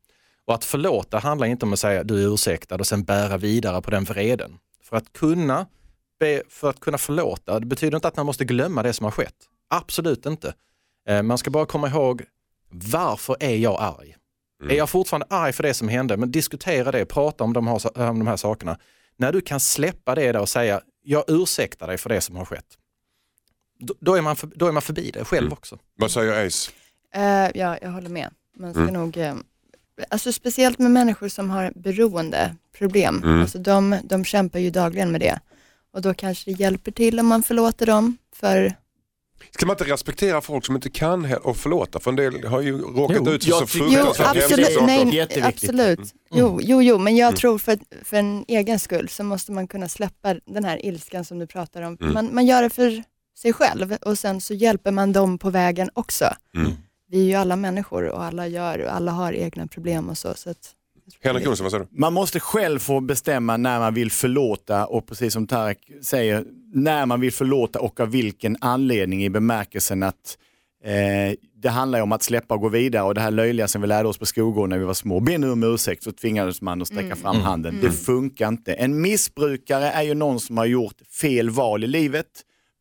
[0.47, 3.83] Och att förlåta handlar inte om att säga du är ursäktad och sen bära vidare
[3.83, 4.59] på den vreden.
[4.83, 5.67] För att kunna,
[6.21, 9.11] be, för att kunna förlåta, det betyder inte att man måste glömma det som har
[9.11, 9.35] skett.
[9.71, 10.55] Absolut inte.
[11.09, 12.23] Eh, Man ska bara komma ihåg
[12.75, 14.17] varför är jag arg?
[14.71, 16.17] Är jag fortfarande arg för det som hände?
[16.17, 18.79] Men diskutera det, prata om de här, om de här sakerna.
[19.17, 22.45] När du kan släppa det där och säga jag ursäktar dig för det som har
[22.45, 22.79] skett.
[23.79, 25.79] Då, då, är, man för, då är man förbi det själv också.
[25.97, 26.71] Vad säger Ace?
[27.15, 28.31] Eh, ja, jag håller med.
[28.57, 28.95] Man ska Mm.
[28.95, 29.35] nog, eh,
[30.11, 33.41] alltså speciellt med människor som har beroendeproblem, Mm.
[33.41, 35.41] alltså de, de kämpar ju dagligen med det.
[35.93, 38.75] Och då kanske det hjälper till om man förlåter dem för
[39.51, 42.01] Ska man inte respektera folk som inte kan och förlåta?
[42.01, 44.73] För en del har ju råkat Jo, ut för så fruktansvärt hemska absolut.
[44.73, 44.87] saker.
[44.87, 45.99] Nej, absolut.
[45.99, 46.11] Mm.
[46.31, 49.89] Jo, jo, jo, men jag tror för, för en egen skull så måste man kunna
[49.89, 51.99] släppa den här ilskan som du pratar om.
[52.01, 52.15] Mm.
[52.15, 53.03] Man, man gör det för
[53.39, 56.25] sig själv och sen så hjälper man dem på vägen också.
[56.57, 56.73] Mm.
[57.09, 60.35] Vi är ju alla människor och alla gör och alla har egna problem och så.
[60.35, 60.74] så att,
[61.21, 62.01] Henrik Jonsson, vad säger du?
[62.01, 67.07] Man måste själv få bestämma när man vill förlåta och precis som Tarek säger, när
[67.07, 70.39] man vill förlåta och av vilken anledning i bemärkelsen att
[70.85, 73.89] eh, det handlar om att släppa och gå vidare och det här löjliga som vi
[73.89, 75.21] lärde oss på skolgården när vi var små.
[75.21, 77.79] Be nu om ursäkt så tvingades man att sträcka fram handen.
[77.83, 78.75] Det funkar inte.
[78.75, 82.27] En missbrukare är ju någon som har gjort fel val i livet,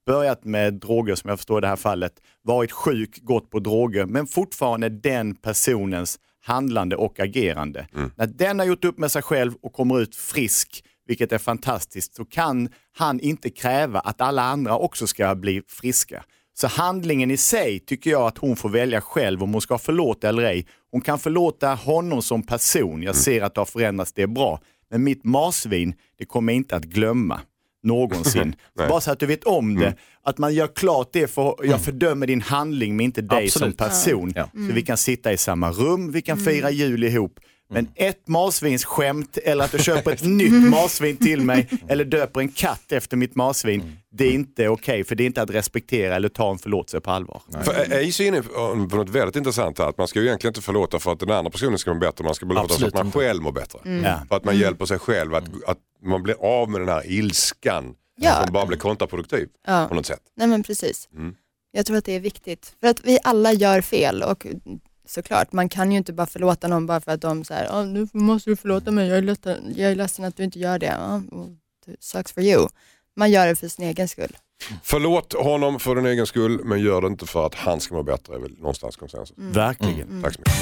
[0.05, 4.05] börjat med droger som jag förstår i det här fallet, varit sjuk, gått på droger,
[4.05, 7.88] men fortfarande den personens handlande och agerande.
[8.15, 12.15] När den har gjort upp med sig själv och kommer ut frisk, vilket är fantastiskt,
[12.15, 16.23] så kan han inte kräva att alla andra också ska bli friska.
[16.53, 20.29] Så handlingen i sig tycker jag att hon får välja själv om hon ska förlåta
[20.29, 20.67] eller ej.
[20.91, 24.60] Hon kan förlåta honom som person, jag ser att det har förändrats, det är bra.
[24.89, 27.41] Men mitt marsvin, det kommer jag inte att glömma
[27.84, 28.56] någonsin.
[28.78, 32.28] Bara så att du vet om det, att man gör klart det, för jag fördömer
[32.28, 33.78] din handling men inte dig som Absolut.
[33.78, 34.34] person.
[34.36, 34.50] Ja.
[34.54, 37.39] Så vi kan sitta i samma rum, vi kan fira jul ihop.
[37.73, 42.49] Men ett marsvinsskämt eller att du köper ett nytt marsvin till mig eller döper en
[42.49, 46.29] katt efter mitt marsvin, det är inte okej för det är inte att respektera eller
[46.29, 47.41] ta en förlåtelse på allvar.
[47.63, 50.49] För Ace är inne på på något väldigt intressant här, att man ska ju egentligen
[50.51, 53.03] inte förlåta för att den andra personen ska må bättre, man ska förlåta Absolut att
[53.03, 53.79] man själv mår bättre.
[54.03, 54.19] Ja.
[54.29, 57.95] För att man hjälper sig själv, att, att man blir av med den här ilskan
[58.15, 58.43] Ja.
[58.43, 59.86] som bara blir kontraproduktiv Ja.
[59.89, 60.21] på något sätt.
[60.38, 61.09] Nej men precis.
[61.15, 61.36] Mm.
[61.71, 62.75] Jag tror att det är viktigt.
[62.81, 64.47] För att vi alla gör fel och
[65.05, 68.07] såklart, man kan ju inte bara förlåta någon bara för att de säger "Ja, nu
[68.13, 70.85] måste du förlåta mig, jag är, ledsen, jag är ledsen att du inte gör det.
[70.85, 71.21] Ja,
[71.99, 72.67] sucks for you.
[73.15, 74.37] Man gör det för sin egen skull.
[74.83, 78.03] Förlåt honom för din egen skull men gör det inte för att han ska må
[78.03, 79.37] bättre är väl någonstans konsensus.
[79.37, 80.21] Verkligen.
[80.23, 80.53] Tack så mycket.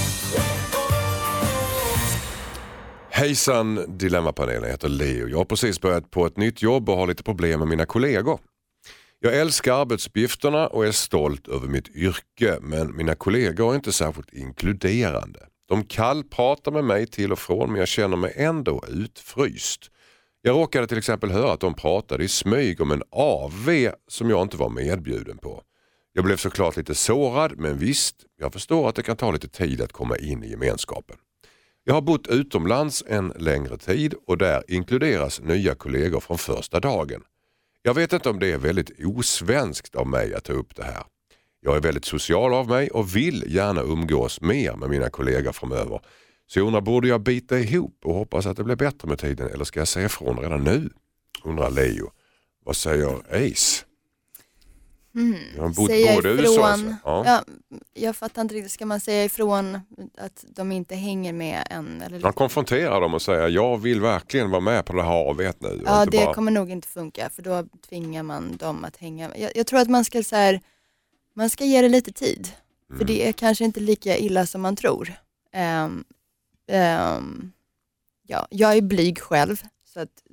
[3.09, 5.27] Hejsan Dilemmapanelen, jag heter Leo.
[5.27, 8.39] Jag har precis börjat på ett nytt jobb och har lite problem med mina kollegor.
[9.23, 14.33] Jag älskar arbetsuppgifterna och är stolt över mitt yrke men mina kollegor är inte särskilt
[14.33, 15.39] inkluderande.
[15.67, 19.91] De kallpratar med mig till och från men jag känner mig ändå utfryst.
[20.41, 24.41] Jag råkade till exempel höra att de pratade i smyg om en AV som jag
[24.41, 25.63] inte var medbjuden på.
[26.13, 29.81] Jag blev såklart lite sårad men visst, jag förstår att det kan ta lite tid
[29.81, 31.15] att komma in i gemenskapen.
[31.83, 37.21] Jag har bott utomlands en längre tid och där inkluderas nya kollegor från första dagen.
[37.83, 41.03] Jag vet inte om det är väldigt osvenskt av mig att ta upp det här.
[41.59, 45.99] Jag är väldigt social av mig och vill gärna umgås mer med mina kollegor framöver.
[46.47, 49.49] Så jag undrar, borde jag bita ihop och hoppas att det blir bättre med tiden
[49.53, 50.89] eller ska jag säga ifrån redan nu?
[51.43, 52.11] Undrar Leo.
[52.65, 53.19] Vad säger
[53.51, 53.85] Ace?
[55.55, 56.95] Jag har bott Säga både i USA och ifrån, så.
[57.03, 57.23] Ja.
[57.25, 57.43] ja,
[57.93, 59.79] jag fattar inte riktigt, ska man säga ifrån
[60.17, 62.01] att de inte hänger med än?
[62.01, 65.61] Eller Man konfronterar dem och säger jag vill verkligen vara med på det här AWet
[65.61, 65.81] nu.
[65.85, 69.39] Ja, det bara- kommer nog inte funka för då tvingar man dem att hänga med.
[69.39, 70.61] Jag, jag tror att man ska, så här,
[71.33, 72.49] man ska ge det lite tid.
[72.89, 72.99] Mm.
[72.99, 75.13] För det är kanske inte lika illa som man tror.
[75.53, 76.03] Ehm,
[76.67, 77.51] ehm,
[78.27, 80.23] ja, jag är blyg själv, så att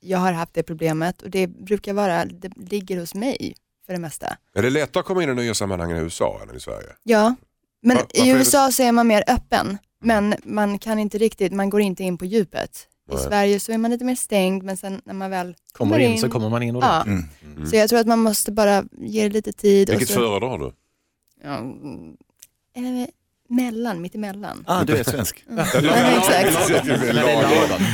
[0.00, 3.54] jag har haft det problemet och det brukar vara, det ligger hos mig
[3.86, 4.36] för det mesta.
[4.54, 6.88] Är det lättare att komma in i nya sammanhang i USA än i Sverige?
[7.02, 7.34] Ja,
[7.82, 10.98] men Va- varför i är det USA så är man mer öppen, men man kan
[10.98, 12.88] inte riktigt, man går inte in på djupet.
[13.10, 13.24] I Nej.
[13.24, 16.28] Sverige så är man lite mer stängd, men sen när man väl Kommer in så
[16.28, 17.00] kommer man in Ja.
[17.02, 17.42] ordentligt.
[17.56, 17.66] Mm.
[17.70, 19.90] Så jag tror att man måste bara ge det lite tid.
[19.90, 20.72] Vilket så, föredrar du?
[21.44, 22.16] ja, mm,
[22.76, 23.08] eh,
[23.48, 24.64] mellan, mitt emellan.
[24.66, 25.44] Ah, du är svensk.
[25.48, 26.70] Ja, men exakt.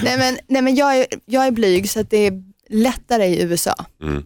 [0.05, 3.42] Nej men, nej, men jag, är, jag är blyg så att det är lättare i
[3.42, 3.74] USA.
[4.02, 4.24] Mm.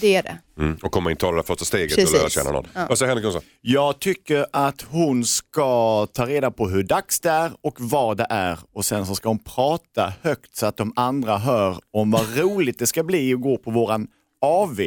[0.00, 0.38] Det är det.
[0.58, 0.78] Mm.
[0.82, 2.20] Och komma in, ta det där första steget och Precis.
[2.20, 2.66] lära känna någon.
[2.74, 2.86] Ja.
[2.88, 3.42] Vad säger Henrik Jonsson?
[3.60, 8.26] Jag tycker att hon ska ta reda på hur dags det är och vad det
[8.30, 12.36] är och sen så ska hon prata högt så att de andra hör om vad
[12.38, 14.08] roligt det ska bli att gå på våran
[14.40, 14.80] AV.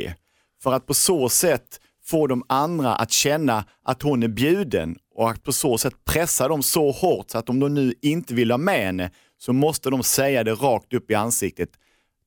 [0.64, 5.30] För att på så sätt få de andra att känna att hon är bjuden och
[5.30, 8.52] att på så sätt pressa dem så hårt så att om de nu inte vill
[8.52, 11.70] ha med henne så måste de säga det rakt upp i ansiktet.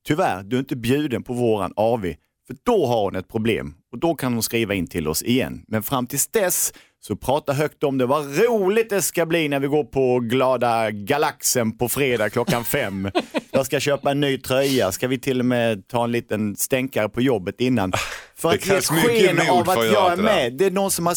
[0.07, 2.14] Tyvärr, du är inte bjuden på våran AV.
[2.51, 5.65] För då har hon ett problem och då kan hon skriva in till oss igen.
[5.69, 8.07] Men fram tills dess så prata högt om det.
[8.07, 13.11] Vad roligt det ska bli när vi går på Glada Galaxen på fredag klockan fem.
[13.53, 14.93] Jag ska köpa en ny tröja.
[14.93, 17.93] Ska vi till och med ta en liten stänkare på jobbet innan?
[18.37, 20.53] För Det att ge sken av att jag är med.
[20.53, 21.17] Det, är någon som har,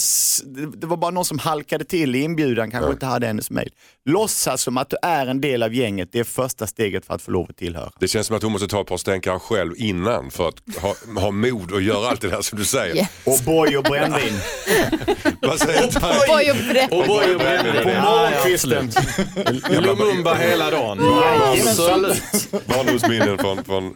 [0.78, 3.69] det var bara någon som halkade till i inbjudan, kanske inte hade hennes mejl.
[4.06, 6.10] Låtsas som att du är en del av gänget.
[6.12, 7.91] Det är första steget för att få lov att tillhöra.
[8.00, 10.96] Det känns som att hon måste ta ett par stänkare själv innan för att ha,
[11.22, 12.96] ha mod att göra allt det där som du säger.
[12.96, 13.08] Yeah.
[13.26, 14.34] Och boy och brännvin.
[15.41, 15.89] Vad säger?
[16.30, 16.91] Oj, och brett.
[16.91, 17.84] Och boy och brännvin.
[17.84, 18.91] På Ja, morgonkvisten.
[19.84, 21.00] Lumumba hela dagen.
[21.54, 22.22] Absolut.
[22.65, 23.93] Barndomsminnen från, från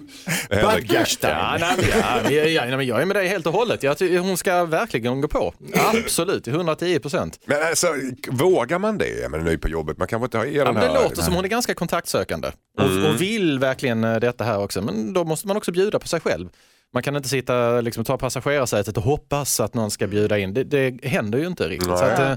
[0.49, 0.93] Henrik.
[1.21, 3.83] Ja, nej, ja, jag, jag, nej, men jag är med dig helt och hållet.
[3.83, 5.53] Jag, ty- hon ska verkligen gå på.
[5.75, 7.39] Absolut, till 110 procent.
[7.45, 7.87] Men alltså,
[8.29, 9.31] vågar man det?
[9.31, 11.03] Men ny på jobbet, man kanske inte har er Ja, den men det här...
[11.03, 13.05] låter som hon är ganska kontaktsökande och, Mm.
[13.05, 14.81] och vill verkligen eh, detta här också.
[14.81, 16.49] Men då måste man också bjuda på sig själv.
[16.93, 20.53] Man kan inte sitta liksom, ta passagerarsätet och hoppas att någon ska bjuda in.
[20.53, 21.87] Det, det händer ju inte riktigt.
[21.87, 22.33] Så att, eh,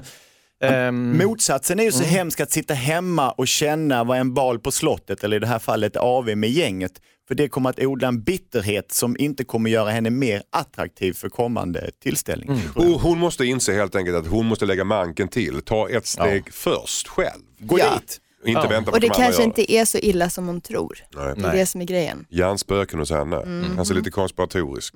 [0.61, 4.71] Ehm, Motsatsen är ju så hemskt att sitta hemma och känna vad en bal på
[4.71, 6.91] slottet, eller i det här fallet AV med gänget,
[7.27, 11.29] för det kommer att odla en bitterhet som inte kommer göra henne mer attraktiv för
[11.29, 12.61] kommande tillställning.
[12.75, 16.53] Hon, hon måste inse helt enkelt att hon måste lägga manken till, ta ett steg
[16.53, 17.41] först själv.
[17.59, 17.93] Gå Ja.
[17.99, 18.19] dit.
[18.45, 18.69] Inte Ja.
[18.69, 20.97] vänta på Och det kanske inte är så illa som hon tror.
[21.11, 21.17] det.
[21.19, 21.33] Nej.
[21.37, 22.25] Det är det som är grejen.
[22.29, 23.35] Hjärnspöken hos henne.
[23.75, 24.93] Han ser lite konspiratorisk.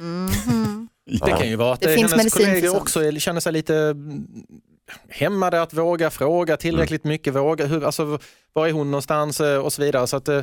[1.06, 3.96] Det kan ju vara att Det finns hennes kollegor också känner sig lite
[4.92, 8.20] mm, hämmade att våga fråga tillräckligt mycket, våga, hur, alltså,
[8.54, 10.08] var är hon någonstans eh, och så vidare.
[10.08, 10.38] Så att, eh,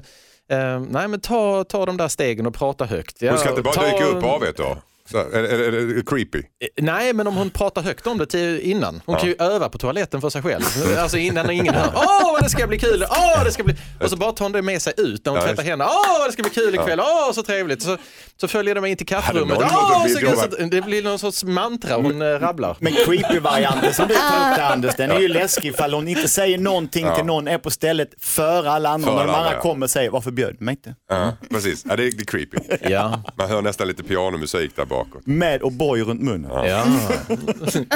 [0.49, 3.23] eh, nej men ta, ta de där stegen och prata högt.
[3.23, 4.77] Ja, Hon ska inte bara ta- dyka upp av ett då?
[5.11, 6.39] Så, är, är, är, är det creepy?
[6.39, 6.45] Eh,
[6.77, 9.03] Nej, men om hon pratar högt om det till innan.
[9.07, 10.63] Hon kan ju öva på toaletten för sig själv.
[10.99, 11.93] Alltså innan ingen hör.
[11.95, 13.05] Åh, vad det ska bli kul!
[13.11, 13.75] Åh, det ska bli...
[14.01, 15.91] Och så bara tar hon det med sig ut när hon Ja, tvättar händerna.
[15.91, 17.01] Åh, vad det ska bli kul ikväll!
[17.01, 17.83] Åh, så trevligt!
[17.83, 17.97] Så,
[18.41, 19.59] så följer det med in till kafferummet.
[19.61, 22.77] Åh, så, så, så, det blir någon sorts mantra hon eh, rabblar.
[22.81, 26.29] Men creepy-varianten som du tar upp där Anders, den är ju läskig ifall hon inte
[26.29, 29.11] säger någonting till någon, är på stället före alla andra.
[29.11, 29.61] Före När de andra ja.
[29.61, 30.95] kommer och säger varför bjöd du mig inte?
[31.09, 31.85] Ja, precis.
[31.89, 32.59] Ja, det, är, det är creepy.
[32.83, 33.23] Ja.
[33.35, 35.27] Man hör nästan lite pianomusik där bakåt.
[35.27, 36.51] Med O'boy runt munnen.
[36.67, 36.85] ja.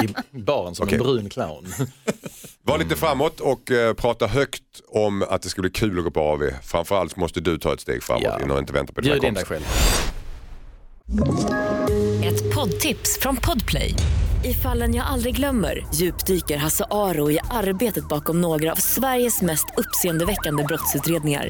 [0.33, 0.97] I baren som Okej.
[0.97, 1.65] en brun clown.
[2.63, 6.11] Var lite framåt och eh, prata högt om att det ska bli kul att gå
[6.11, 6.41] på AV.
[6.63, 8.37] Framförallt så måste du ta ett steg framåt Ja.
[8.39, 9.65] innan du inte väntar på dina Bjud in dig kompisar.
[9.65, 9.97] själv.
[12.23, 13.93] Ett poddtips från Podplay.
[14.45, 19.65] I fallen jag aldrig glömmer djupdyker Hasse Aro i arbetet bakom några av Sveriges mest
[19.77, 21.49] uppseendeväckande brottsutredningar.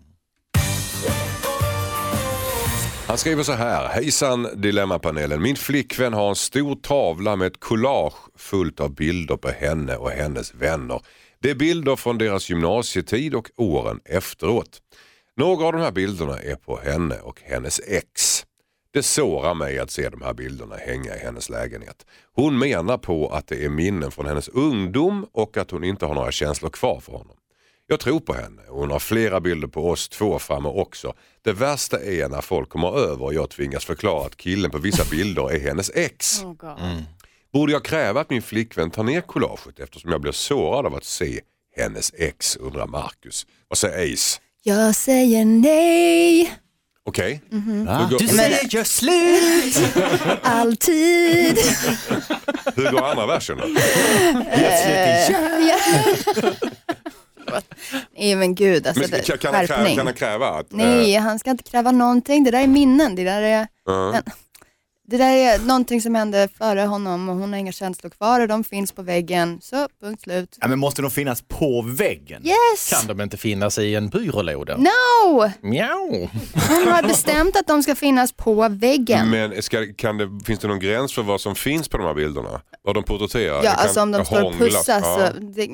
[3.11, 3.87] Han skriver så här.
[3.87, 5.41] Hejsan Dilemmapanelen.
[5.41, 10.11] Min flickvän har en stor tavla med ett collage fullt av bilder på henne och
[10.11, 11.01] hennes vänner.
[11.39, 14.81] Det är bilder från deras gymnasietid och åren efteråt.
[15.37, 18.45] Några av de här bilderna är på henne och hennes ex.
[18.93, 22.05] Det sårar mig att se de här bilderna hänga i hennes lägenhet.
[22.33, 26.15] Hon menar på att det är minnen från hennes ungdom och att hon inte har
[26.15, 27.35] några känslor kvar för honom.
[27.91, 31.13] Jag tror på henne och hon har flera bilder på oss två framme också.
[31.41, 35.03] Det värsta är när folk kommer över och jag tvingas förklara att killen på vissa
[35.11, 36.41] bilder är hennes ex.
[37.53, 41.03] Borde jag kräva att min flickvän tar ner collaget eftersom jag blir sårad av att
[41.03, 41.41] se
[41.77, 43.47] hennes ex, undrar Marcus.
[43.67, 44.39] Vad säger Ace?
[44.63, 46.53] Jag säger nej,
[47.03, 47.41] Okej?
[47.49, 47.87] Mhm.
[47.87, 49.93] Hur, går, säger gör slut!
[50.43, 51.57] alltid.
[52.75, 53.63] hur går andra versen då?
[58.17, 60.71] Nej men gud, alltså Men, det, kan, han kräva, kan han kräva att...
[60.73, 62.43] eh, Nej, han ska inte kräva någonting.
[62.43, 63.15] Det där är minnen.
[63.15, 64.11] Det där är, ja.
[64.11, 64.23] men,
[65.11, 68.47] det där är någonting som hände före honom och hon har inga känslor kvar och
[68.47, 69.59] de finns på väggen.
[69.61, 70.57] Så, punkt slut.
[70.61, 72.41] Ja, men måste de finnas på väggen?
[72.45, 72.89] Yes!
[72.89, 74.77] Kan de inte finnas i en byrålåda?
[74.77, 75.51] No!
[75.61, 76.29] Mjau!
[76.69, 79.29] Hon har bestämt att de ska finnas på väggen.
[79.29, 82.13] Men ska, kan det, finns det någon gräns för vad som finns på de här
[82.13, 82.61] bilderna?
[82.83, 83.55] Vad de porträtterar?
[83.63, 85.01] Ja, kan- alltså om de står och pussas Ja.
[85.33, 85.39] så...
[85.39, 85.67] Det,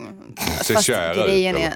[0.63, 1.73] Ser fast kära ut, är...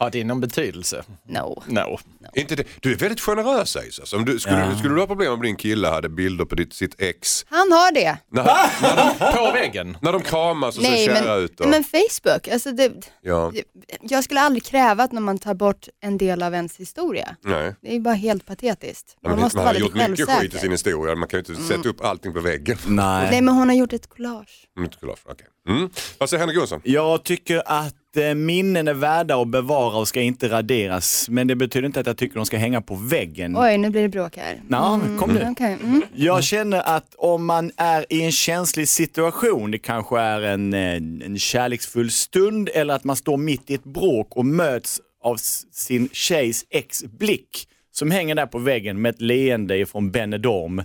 [0.00, 1.04] Har det någon betydelse?
[1.28, 1.62] No.
[1.66, 1.98] No.
[2.34, 2.64] Inte det.
[2.80, 3.76] Du är väldigt generös.
[3.76, 4.78] Alltså, om du, skulle, Ja.
[4.78, 7.44] skulle du ha problem om din kille hade bilder på ditt, sitt ex?
[7.48, 8.18] Han har det.
[8.32, 9.96] När, På väggen?
[10.02, 11.60] när de kramas och Nej, ser kära men, ut?
[11.60, 13.52] Och, men Facebook, alltså det, ja,
[14.00, 17.36] jag skulle aldrig kräva att när man tar bort en del av ens historia.
[17.44, 17.74] nej.
[17.82, 19.16] Det är bara helt patetiskt.
[19.22, 21.14] Man Man, måste man har gjort mycket skit i sin historia.
[21.14, 22.78] Man kan ju inte sätta upp allting på väggen.
[22.86, 23.28] Nej.
[23.30, 24.66] Nej men hon har gjort ett collage.
[24.76, 25.46] Mm, inte collage, okej.
[25.68, 25.90] Mm.
[26.18, 26.80] Vad säger Henrik Jonsson?
[26.84, 27.94] Jag tycker att
[28.36, 31.28] minnen är värda att bevara och ska inte raderas.
[31.28, 33.56] Men det betyder inte att jag tycker de ska hänga på väggen.
[33.58, 34.62] Oj, nu blir det bråk här.
[34.68, 35.46] Ja, kom nu.
[35.50, 36.02] Okej, mm.
[36.14, 40.94] Jag känner att om man är i en känslig situation, det kanske är en, eh,
[41.26, 45.36] en kärleksfull stund eller att man står mitt i ett bråk och möts av
[45.72, 50.78] sin tjejs ex blick som hänger där på väggen med ett leende från Benedorm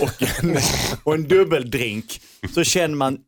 [0.00, 0.56] och, en,
[1.04, 2.20] och en dubbeldrink
[2.54, 3.18] så känner man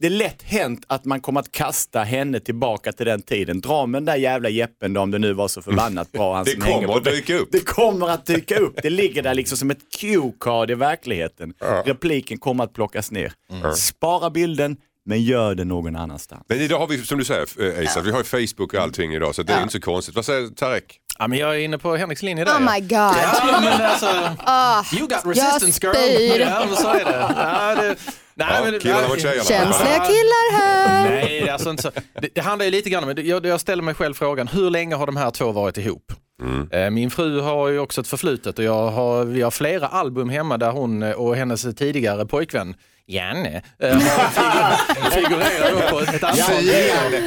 [0.00, 3.60] det är lätt hänt att man kommer att kasta henne tillbaka till den tiden.
[3.60, 6.34] Dra med den där jävla jeppen då om det nu var så förbannat bra.
[6.36, 7.48] Han Det kommer att dyka upp.
[7.52, 8.82] det kommer att dyka upp.
[8.82, 11.54] Det ligger där liksom som ett cue-card i verkligheten.
[11.84, 13.32] Repliken kommer att plockas ner.
[13.76, 16.42] Spara bilden, men gör det någon annanstans.
[16.48, 19.14] Men idag har vi, som du säger eh, Asa, vi har ju Facebook och allting
[19.14, 20.14] idag så det är inte så konstigt.
[20.14, 21.00] Vad säger Tarek?
[21.18, 22.52] Ja, men jag är inne på Henriks linje där.
[22.52, 22.90] Oh my god.
[22.90, 24.06] Ja, men alltså,
[24.38, 26.40] Ah, you got resistance girl.
[26.40, 27.34] Ja, men så är det.
[27.36, 27.96] Ja, det
[28.36, 29.44] nej, Ja, men killarna mot tjejerna.
[29.44, 31.10] känsliga killar här.
[31.10, 31.90] Nej, alltså inte så.
[32.20, 34.94] Det, det handlar ju lite grann om, jag, jag ställer mig själv frågan, hur länge
[34.94, 36.12] har de här två varit ihop?
[36.42, 36.68] Mm.
[36.70, 40.28] Eh, Min fru har ju också ett förflutet och jag har, vi har flera album
[40.28, 42.74] hemma där hon och hennes tidigare pojkvän
[43.08, 43.98] Janne eh,
[45.10, 46.40] figurerar då på ett antal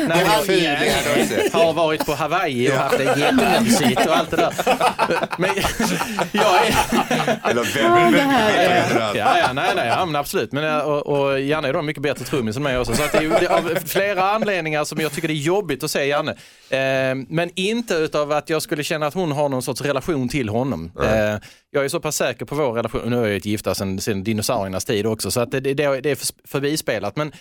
[0.10, 4.54] han- fint, har varit på Hawaii och haft det jättemysigt och allt det där.
[5.38, 5.50] Men
[6.32, 7.50] jag är...
[7.50, 9.20] Eller heter det?
[9.20, 10.52] Ja, ja, nej, nej, ja, men absolut.
[10.52, 12.94] Men, eh, och, och Janne är då mycket bättre trummis än mig också.
[12.94, 15.36] Så att det är ju det är av flera anledningar som jag tycker det är
[15.36, 16.32] jobbigt att se Janne.
[16.70, 20.50] Eh, men inte utav att jag skulle känna att hon har någon sorts relation till
[20.50, 20.92] honom.
[21.04, 21.36] Eh,
[21.72, 24.24] jag är så pass säker på vår relation, nu är jag ju gifta sedan, sedan
[24.24, 27.16] dinosauriernas tid också, så att det, det, det är för- förbispelat.
[27.16, 27.32] Men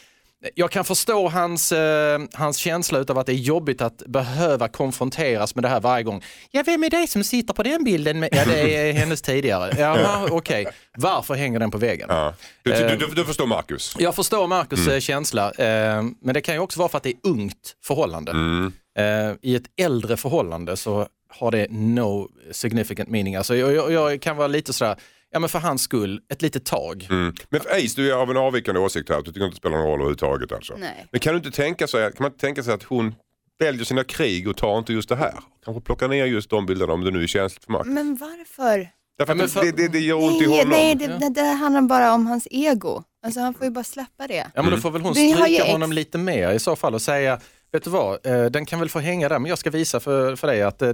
[0.54, 5.54] jag kan förstå hans, eh, hans känsla av att det är jobbigt att behöva konfronteras
[5.54, 6.22] med det här varje gång.
[6.50, 8.20] Ja, vem är det som sitter på den bilden?
[8.20, 8.28] Med?
[8.32, 9.74] Ja, det är hennes tidigare.
[9.78, 10.66] Jaha, okej.
[10.96, 12.06] Varför hänger den på väggen?
[12.10, 12.34] Ja.
[12.62, 13.96] Du, du, du, du förstår Marcus?
[13.98, 17.10] Jag förstår Marcus eh, känsla, eh, men det kan ju också vara för att det
[17.10, 18.30] är ungt förhållande.
[18.32, 18.72] Mm.
[18.98, 23.36] Eh, I ett äldre förhållande så har det no significant meaning.
[23.36, 24.96] Alltså jag, jag, jag kan vara lite sådär,
[25.32, 27.06] ja men för hans skull, ett litet tag.
[27.10, 27.34] Mm.
[27.48, 29.16] Men för Ace, du är av en avvikande åsikt här.
[29.16, 30.74] Du tycker inte det spelar någon roll överhuvudtaget alltså.
[30.78, 31.06] Nej.
[31.12, 33.14] Men kan du inte tänka sig, kan man inte tänka sig att hon
[33.58, 35.34] väljer sina krig och tar inte just det här?
[35.64, 37.92] Kanske plockar ner just de bilderna om det nu är känsligt för Marcus.
[37.92, 38.88] Men varför?
[39.18, 40.68] Därför Ja, för- det, det, det gör ont i honom.
[40.68, 43.02] nej det, det, det handlar bara om hans ego.
[43.24, 44.46] Alltså han får ju bara släppa det.
[44.54, 47.40] Ja men då får väl hon stryka honom lite mer i så fall och säga,
[47.72, 50.36] vet du vad, eh, den kan väl få hänga där men jag ska visa för,
[50.36, 50.90] för dig att eh,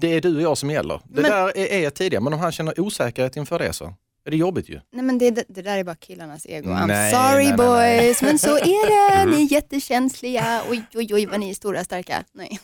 [0.00, 1.00] det är du och jag som gäller.
[1.04, 3.94] Det Men- där är, är tidigare, men om han känner osäkerhet inför det så
[4.26, 4.80] är det jobbigt ju.
[4.92, 6.70] Nej men det, det, där är bara killarnas ego.
[6.70, 7.98] I'm Nej, sorry nej, nej, nej.
[8.06, 9.24] boys, men så är det.
[9.36, 10.62] Ni är jättekänsliga.
[10.70, 12.24] Oj, oj, oj vad ni är stora och starka.
[12.34, 12.60] Nej.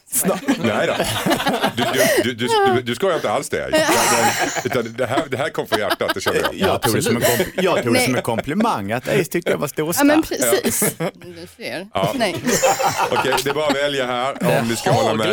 [0.59, 0.95] Nej då.
[1.77, 1.85] Du,
[2.23, 3.69] du, du, du, du, skojar inte alls det.
[4.65, 6.55] Utan det, här, det här kom från hjärtat, det känner jag.
[6.55, 9.51] Jag tog det som en, kompl- jag tog det som en komplimang att Ace tyckte
[9.51, 10.41] jag var stor och Ja men stark.
[10.63, 10.97] precis.
[11.15, 11.89] Du ser.
[11.95, 12.13] Ja.
[12.15, 12.37] Nej.
[13.11, 15.27] Okej, det är bara att välja här om ni ska hålla med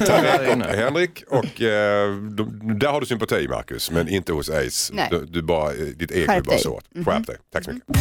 [0.00, 4.94] Henrik och, Henrik och eh, de, där har du sympati Marcus, men inte hos Ace.
[4.94, 5.08] Nej.
[5.10, 6.80] Du, du bara, eh, ditt ego är bara så.
[7.04, 7.36] Skärp dig.
[7.52, 7.96] Tack så mycket.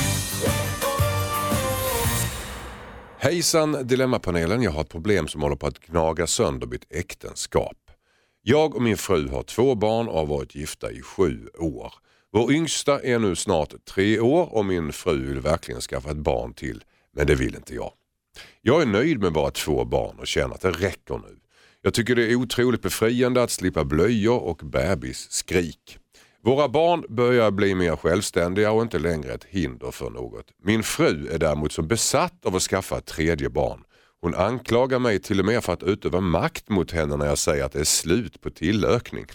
[3.20, 7.78] Hejsan Dilemmapanelen, jag har ett problem som håller på att gnaga sönder mitt äktenskap.
[8.41, 11.93] Jag och min fru har två barn och har varit gifta i sju år.
[12.32, 16.53] Vår yngsta är nu snart tre år och min fru vill verkligen skaffa ett barn
[16.53, 17.91] till, men det vill inte jag.
[18.61, 21.39] Jag är nöjd med bara två barn och känner att det räcker nu.
[21.82, 25.97] Jag tycker det är otroligt befriande att slippa blöjor och bebisskrik.
[26.43, 30.45] Våra barn börjar bli mer självständiga och inte längre ett hinder för något.
[30.63, 33.83] Min fru är däremot så besatt av att skaffa ett tredje barn.
[34.21, 37.63] Hon anklagar mig till och med för att utöva makt mot henne när jag säger
[37.63, 39.25] att det är slut på tillökning.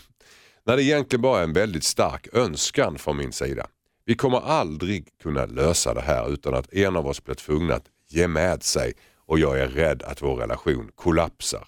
[0.66, 3.66] När det egentligen bara är en väldigt stark önskan från min sida.
[4.04, 7.86] Vi kommer aldrig kunna lösa det här utan att en av oss blir tvungna att
[8.08, 8.92] ge med sig
[9.26, 11.64] och jag är rädd att vår relation kollapsar.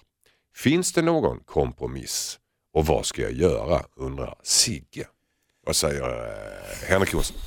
[0.55, 2.39] Finns det någon kompromiss?
[2.73, 3.81] Och vad ska jag göra?
[3.95, 5.07] undrar Sigge.
[5.65, 7.37] Vad säger eh, Henrik Olsson?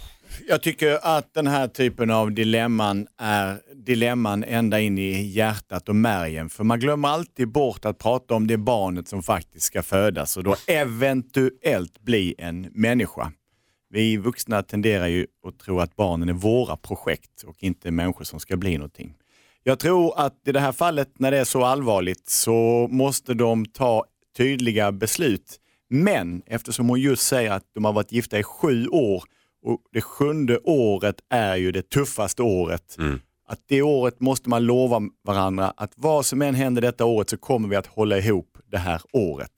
[0.49, 5.97] Jag tycker att den här typen av dilemman är dilemman ända in i hjärtat och
[5.97, 6.51] märgen.
[6.51, 10.45] För man glömmer alltid bort att prata om det barnet som faktiskt ska födas och
[10.45, 13.33] då eventuellt bli en människa.
[13.91, 18.41] Vi vuxna tenderar ju att tro att barnen är våra projekt och inte människor som
[18.41, 19.14] ska bli någonting.
[19.62, 23.66] Jag tror att i det här fallet när det är så allvarligt så måste de
[23.66, 24.05] ta
[24.37, 25.61] tydliga beslut.
[25.91, 29.24] Men eftersom hon just säger att de har varit gifta i sju år
[29.62, 32.97] och det sjunde året är ju det tuffaste året.
[33.49, 37.36] Att det året måste man lova varandra att vad som än händer detta året så
[37.36, 39.53] kommer vi att hålla ihop det här året.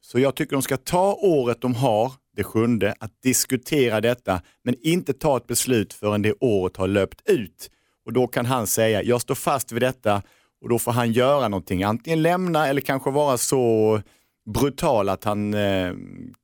[0.00, 4.74] Så jag tycker de ska ta året de har, det sjunde, att diskutera detta men
[4.80, 7.70] inte ta ett beslut förrän det året har löpt ut.
[8.06, 10.22] Och då kan han säga, jag står fast vid detta
[10.62, 11.82] och då får han göra någonting.
[11.82, 14.00] Antingen lämna eller kanske vara så
[14.46, 15.92] brutal att han eh,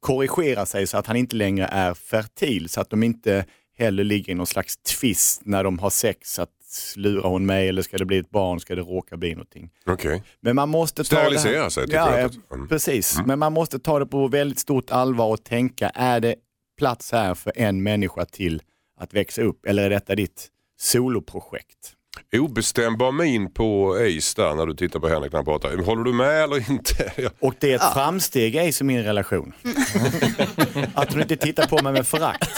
[0.00, 2.68] korrigerar sig så att han inte längre är fertil.
[2.68, 3.44] Så att de inte
[3.78, 6.38] heller ligger i någon slags tvist när de har sex.
[6.38, 6.50] Att
[6.96, 9.70] lurar hon mig eller ska det bli ett barn, ska det råka bli någonting.
[9.86, 10.22] Okej.
[10.40, 12.30] Men man måste ta Sterilisera här- sig, ja, jag.
[12.50, 12.68] ja, Mm.
[12.68, 16.34] Precis, men man måste ta det på väldigt stort allvar och tänka, är det
[16.78, 18.62] plats här för en människa till
[19.00, 21.92] att växa upp eller är detta ditt soloprojekt?
[22.38, 25.76] Obestämbar min på Ace där när du tittar på Henrik när han pratar.
[25.76, 27.12] Håller du med eller inte?
[27.22, 27.30] Ja.
[27.40, 29.52] Och det är ett framsteg i min relation.
[30.94, 32.50] att hon inte tittar på mig med förakt.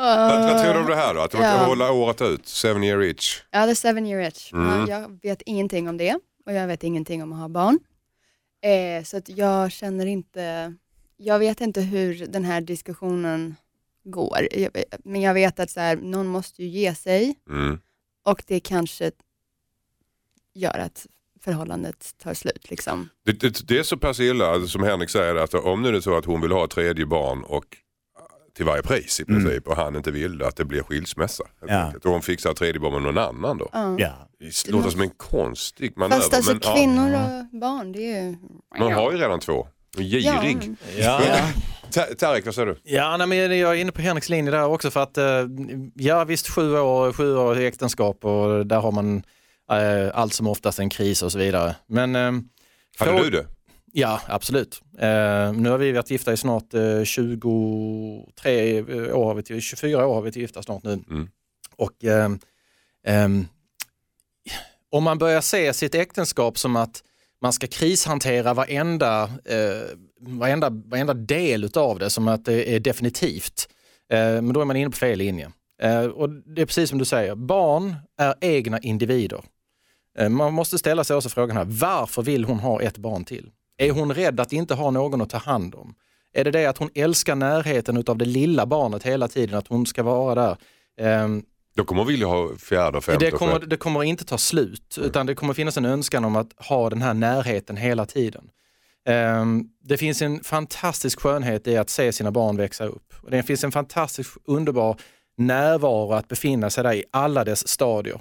[0.00, 1.20] Vad, vad tror du om det här då?
[1.20, 1.64] Att man kan Ja.
[1.64, 2.46] hålla året ut?
[2.46, 3.40] Seven year itch?
[3.50, 4.52] Ja, the seven year itch.
[4.52, 4.68] Mm.
[4.80, 7.78] Ja, jag vet ingenting om det och jag vet ingenting om att ha barn.
[8.62, 10.74] Eh, så att jag känner inte,
[11.16, 13.56] jag vet inte hur den här diskussionen
[14.04, 14.48] går.
[14.50, 14.70] Jag,
[15.04, 17.78] men jag vet att så här, någon måste ju ge sig Mm.
[18.24, 19.10] och det kanske
[20.54, 21.06] gör att
[21.40, 22.70] förhållandet tar slut.
[22.70, 23.08] Liksom.
[23.24, 25.92] Det, det, det är så pass illa alltså, som Henrik säger att om nu är
[25.92, 27.76] det så att hon vill ha ett tredje barn och
[28.54, 31.44] till varje pris i princip och han inte vill att det blir skilsmässa.
[31.66, 31.92] Ja.
[32.04, 33.68] Och hon fixar tredje barn med någon annan då.
[33.72, 33.96] Ja.
[33.98, 34.28] Ja.
[34.38, 36.22] Det låter som en konstig manöver.
[36.22, 38.36] Fast alltså men, ja, kvinnor och barn, det är ju...
[38.78, 39.68] man har ju redan två.
[39.96, 40.74] Girig.
[40.98, 41.20] Ja.
[41.92, 42.76] Ta- Tarek, vad säger du?
[42.84, 45.24] Ja, nej, men jag är inne på Henriks linje där också för att eh,
[45.94, 49.22] ja visst sju år, sju år i äktenskap och där har man
[49.72, 51.76] eh, allt som oftast en kris och så vidare.
[51.86, 52.32] Men, eh,
[52.98, 53.46] Hade frå- du det?
[53.92, 54.82] Ja, absolut.
[54.98, 58.82] Eh, nu har vi varit gifta i snart eh, 23
[59.12, 60.92] år, har vi till, 24 år har vi varit gifta snart nu.
[60.92, 61.28] Mm.
[61.76, 62.38] Och ehm,
[63.06, 63.46] ehm,
[64.90, 67.02] om man börjar se sitt äktenskap som att
[67.42, 73.68] man ska krishantera varenda, eh, varenda, varenda del utav det som att det är definitivt.
[74.12, 75.50] Eh, men då är man inne på fel linje.
[75.82, 79.40] Eh, och det är precis som du säger, barn är egna individer.
[80.18, 83.50] Eh, man måste ställa sig också frågan här, varför vill hon ha ett barn till?
[83.78, 85.94] Är hon rädd att inte ha någon att ta hand om?
[86.32, 89.86] Är det det att hon älskar närheten utav det lilla barnet hela tiden, att hon
[89.86, 90.56] ska vara där?
[91.00, 94.98] Ehm, Ehm, Då kommer vilja ha fjärde femte det kommer, det kommer inte ta slut,
[95.00, 98.50] utan det kommer finnas en önskan om att ha den här närheten hela tiden.
[99.08, 103.14] Ehm, det finns en fantastisk skönhet i att se sina barn växa upp.
[103.22, 104.96] Och Det finns en fantastisk underbar
[105.36, 108.20] närvaro att befinna sig där i alla dess stadier.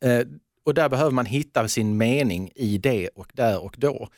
[0.00, 0.20] Eh,
[0.64, 4.08] och där behöver man hitta sin mening i det och där och då.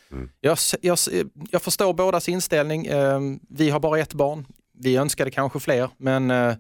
[0.40, 1.08] Jag, s- jag, s-
[1.50, 2.86] jag förstår bådas inställning.
[2.86, 4.46] Eh, vi har bara ett barn.
[4.78, 6.54] Vi önskade kanske fler, men eh,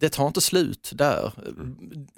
[0.00, 1.32] det tar inte slut där.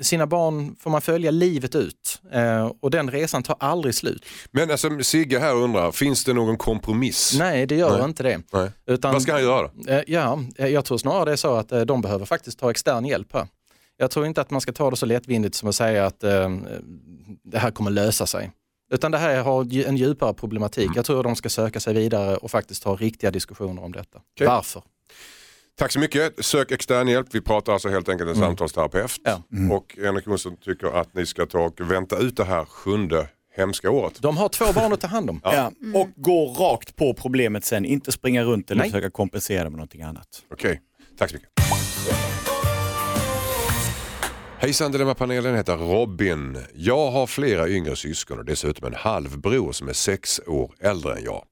[0.00, 4.24] Sina barn får man följa livet ut eh, och den resan tar aldrig slut.
[4.50, 7.34] Men alltså, Sigge här undrar, finns det någon kompromiss?
[7.38, 8.04] Nej, det gör Nej.
[8.04, 8.42] inte det.
[8.52, 8.70] Nej.
[8.86, 9.92] Utan, Vad ska han göra då?
[9.92, 13.04] Eh, Ja, eh, jag tror snarare det är så att de behöver faktiskt ta extern
[13.04, 13.46] hjälp här.
[13.96, 16.50] Jag tror inte att man ska ta det så lättvindigt som att säga att eh,
[17.42, 18.50] det här kommer lösa sig.
[18.92, 20.90] Utan det här har en djupare problematik.
[20.94, 24.18] Jag tror de ska söka sig vidare och faktiskt ha riktiga diskussioner om detta.
[24.34, 24.46] Okej.
[24.46, 24.82] Varför?
[25.78, 26.44] Tack så mycket.
[26.44, 27.26] Sök extern hjälp.
[27.30, 29.20] Vi pratar alltså helt enkelt en samtalsterapeut.
[29.24, 29.42] Ja.
[29.70, 33.90] Och Henrik Jonsson tycker att ni ska ta och vänta ut det här sjunde hemska
[33.90, 34.22] året.
[34.22, 35.40] De har två barn att ta hand om.
[35.44, 35.72] Ja.
[35.94, 38.90] Och gå rakt på problemet sen, inte springa runt eller Nej.
[38.90, 40.28] försöka kompensera med någonting annat.
[40.52, 40.80] Okej,
[41.18, 41.48] tack så mycket.
[44.58, 46.58] Hejsan Dilemmapanelen heter Robin.
[46.74, 51.24] Jag har flera yngre syskon och dessutom en halvbror som är sex år äldre än
[51.24, 51.44] jag.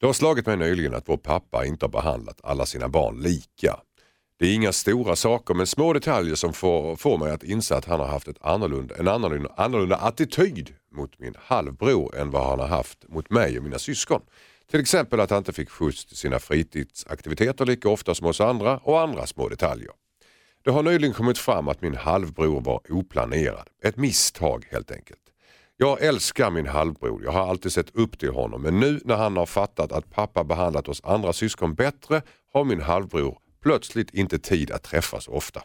[0.00, 3.80] Det har slagit mig nyligen att vår pappa inte har behandlat alla sina barn lika.
[4.38, 7.84] Det är inga stora saker men små detaljer som får, får mig att inse att
[7.84, 12.60] han har haft ett annorlunda, en annorlunda, annorlunda attityd mot min halvbror än vad han
[12.60, 14.20] har haft mot mig och mina syskon.
[14.70, 18.78] Till exempel att han inte fick skjuts till sina fritidsaktiviteter lika ofta som oss andra
[18.78, 19.90] och andra små detaljer.
[20.64, 23.68] Det har nyligen kommit fram att min halvbror var oplanerad.
[23.82, 25.27] Ett misstag helt enkelt.
[25.80, 29.36] Jag älskar min halvbror, jag har alltid sett upp till honom men nu när han
[29.36, 32.22] har fattat att pappa behandlat oss andra syskon bättre
[32.52, 35.62] har min halvbror plötsligt inte tid att träffas ofta.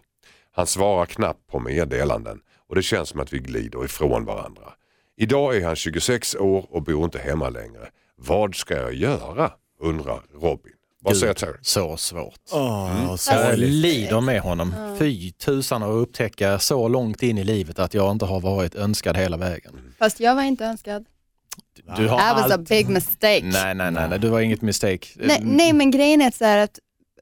[0.52, 4.74] Han svarar knappt på meddelanden och det känns som att vi glider ifrån varandra.
[5.18, 7.90] Idag är han 26 år och bor inte hemma längre.
[8.16, 9.52] Vad ska jag göra?
[9.80, 10.74] undrar Robin.
[11.04, 11.58] Vad säger Terry?
[11.62, 12.40] Så svårt.
[12.52, 13.70] Åh, Jag sorgligt.
[13.70, 14.96] lider med honom.
[15.00, 19.18] Fy tusan att upptäcka så långt in i livet att jag inte har varit önskad
[19.18, 19.94] hela vägen.
[20.00, 21.06] Fast jag var inte önskad.
[21.98, 22.70] Du har That was a allt...
[22.70, 23.42] big mistake.
[23.44, 25.08] Nej, nej, nej, nej, du var inget mistake.
[25.16, 26.80] Nej, nej men grejen är så här att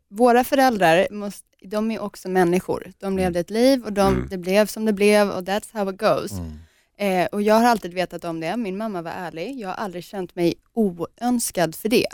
[0.10, 2.92] våra föräldrar, måste, de är också människor.
[3.00, 4.28] De levde ett liv och de, Mm.
[4.30, 6.32] det blev som det blev och that's how it goes.
[6.32, 6.60] Mm.
[6.98, 8.58] Eh, och jag har alltid vetat om det.
[8.58, 9.60] Min mamma var ärlig.
[9.60, 12.08] Jag har aldrig känt mig oönskad för det.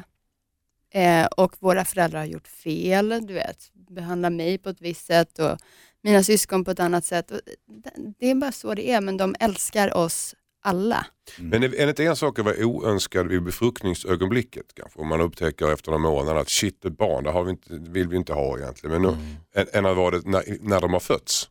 [0.93, 3.57] Eh, och våra föräldrar har gjort fel, du vet,
[3.89, 5.57] behandlar mig på ett visst sätt och
[6.03, 7.31] mina syskon på ett annat sätt.
[7.31, 7.39] Och
[7.83, 11.05] det, det är bara så det är, men de älskar oss alla.
[11.39, 14.99] Men är det inte en sak att vara oönskad vid befruktningsögonblicket kanske?
[14.99, 18.07] Om man upptäcker efter några månader att shit, ett barn, det har vi inte, vill
[18.07, 19.01] vi inte ha egentligen.
[19.01, 21.49] Men nu, än, än att vara det när, när de har fötts.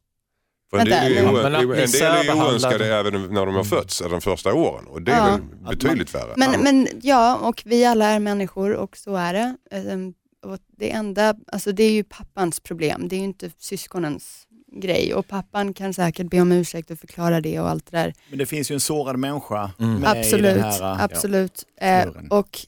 [0.70, 2.94] För en Vänta, del är, men- oön, Men att bli en del är särbehandlad- oönskade
[2.96, 4.86] även när de har fötts, eller de första åren.
[4.86, 5.38] Och det är Ja.
[5.64, 6.32] väl betydligt värre.
[6.36, 9.56] Men, men ja, och vi alla är människor och så är det.
[9.70, 10.14] Ehm,
[10.46, 14.46] Och det enda, alltså det är ju pappans problem, det är ju inte syskonens
[14.82, 15.14] grej.
[15.14, 18.14] Och pappan kan säkert be om ursäkt och förklara det och allt det där.
[18.30, 19.94] Men det finns ju en sårad människa Mm.
[20.00, 20.78] med i Absolut, den här.
[20.80, 20.96] ja.
[21.00, 21.64] absolut.
[21.80, 22.28] Eh, snurren.
[22.30, 22.58] och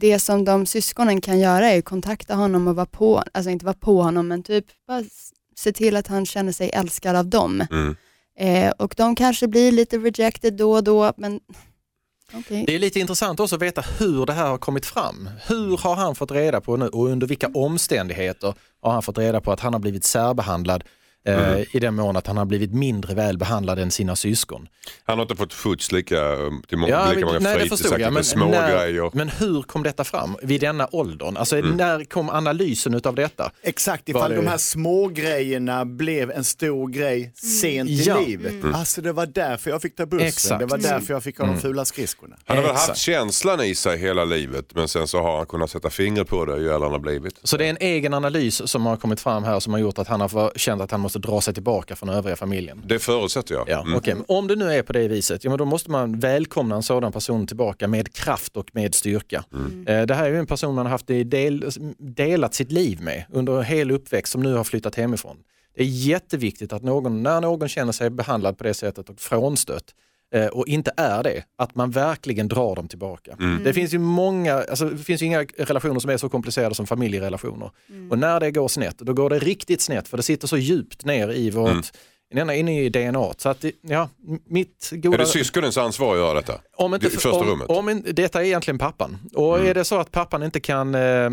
[0.00, 3.64] det som de syskonen kan göra är att kontakta honom och vara på, alltså inte
[3.64, 7.26] vara på honom, men typ bara s- se till att han känner sig älskad av
[7.26, 7.66] dem.
[7.70, 7.96] Mm.
[8.38, 11.40] Eh, och de kanske blir lite rejected då och då, men
[12.32, 12.64] okej.
[12.66, 15.30] Det är lite intressant också att veta hur det här har kommit fram.
[15.46, 19.40] Hur har han fått reda på nu och under vilka omständigheter har han fått reda
[19.40, 21.64] på att han har blivit särbehandlad Eh, Mm.
[21.72, 24.68] I den mån att han har blivit mindre väl behandlad än sina syskon.
[25.04, 28.24] Han har inte fått skjuts lika, um, till många, Ja, lika många nej, fritidsaktiviteter, Men,
[28.24, 29.10] små när, grejer.
[29.12, 31.36] men hur kom detta fram vid denna åldern?
[31.36, 31.76] Alltså, Mm.
[31.76, 33.50] När kom analysen utav detta?
[33.62, 38.20] Exakt, ifall det- de här små grejerna blev en stor grej sent i Ja.
[38.20, 38.54] livet.
[38.74, 40.58] Alltså det var därför jag fick ta bussen, Exakt.
[40.60, 42.36] det var därför jag fick ha de fula skridskorna.
[42.44, 45.70] Han har väl haft känslan i sig hela livet men sen så har han kunnat
[45.70, 47.34] sätta fingret på det ju äldre han har blivit.
[47.42, 50.08] Så det är en egen analys som har kommit fram här som har gjort att
[50.08, 52.82] han har känt att han måste dra sig tillbaka från övriga familjen.
[52.86, 53.68] Det förutsätter jag.
[53.68, 54.00] Ja, Mm.
[54.04, 56.82] Men Om det nu är på det viset, ja, men då måste man välkomna en
[56.82, 59.44] sådan person tillbaka med kraft och med styrka.
[59.86, 63.24] Eh, Det här är ju en person man har haft del, delat sitt liv med
[63.30, 65.36] under en hel uppväxt som nu har flyttat hemifrån.
[65.76, 69.84] Det är jätteviktigt att någon, när någon känner sig behandlad på det sättet och frånstött
[70.52, 73.36] och inte är det, att man verkligen drar dem tillbaka.
[73.64, 76.86] Det finns ju många, alltså, det finns ju inga relationer som är så komplicerade som
[76.86, 77.70] familjerelationer.
[78.10, 81.04] Och när det går snett, då går det riktigt snett för det sitter så djupt
[81.04, 81.92] ner i vårt
[82.34, 83.32] Inne inne i DNA.
[83.36, 84.08] Så att, ja,
[84.46, 85.14] mitt goda...
[85.14, 86.60] Är det syskonens ansvar att göra detta?
[86.76, 87.70] Om inte, I första om, rummet?
[87.70, 87.78] Mm.
[87.78, 89.18] Om, detta är egentligen pappan.
[89.34, 91.30] Och är det så att pappan inte kan eh,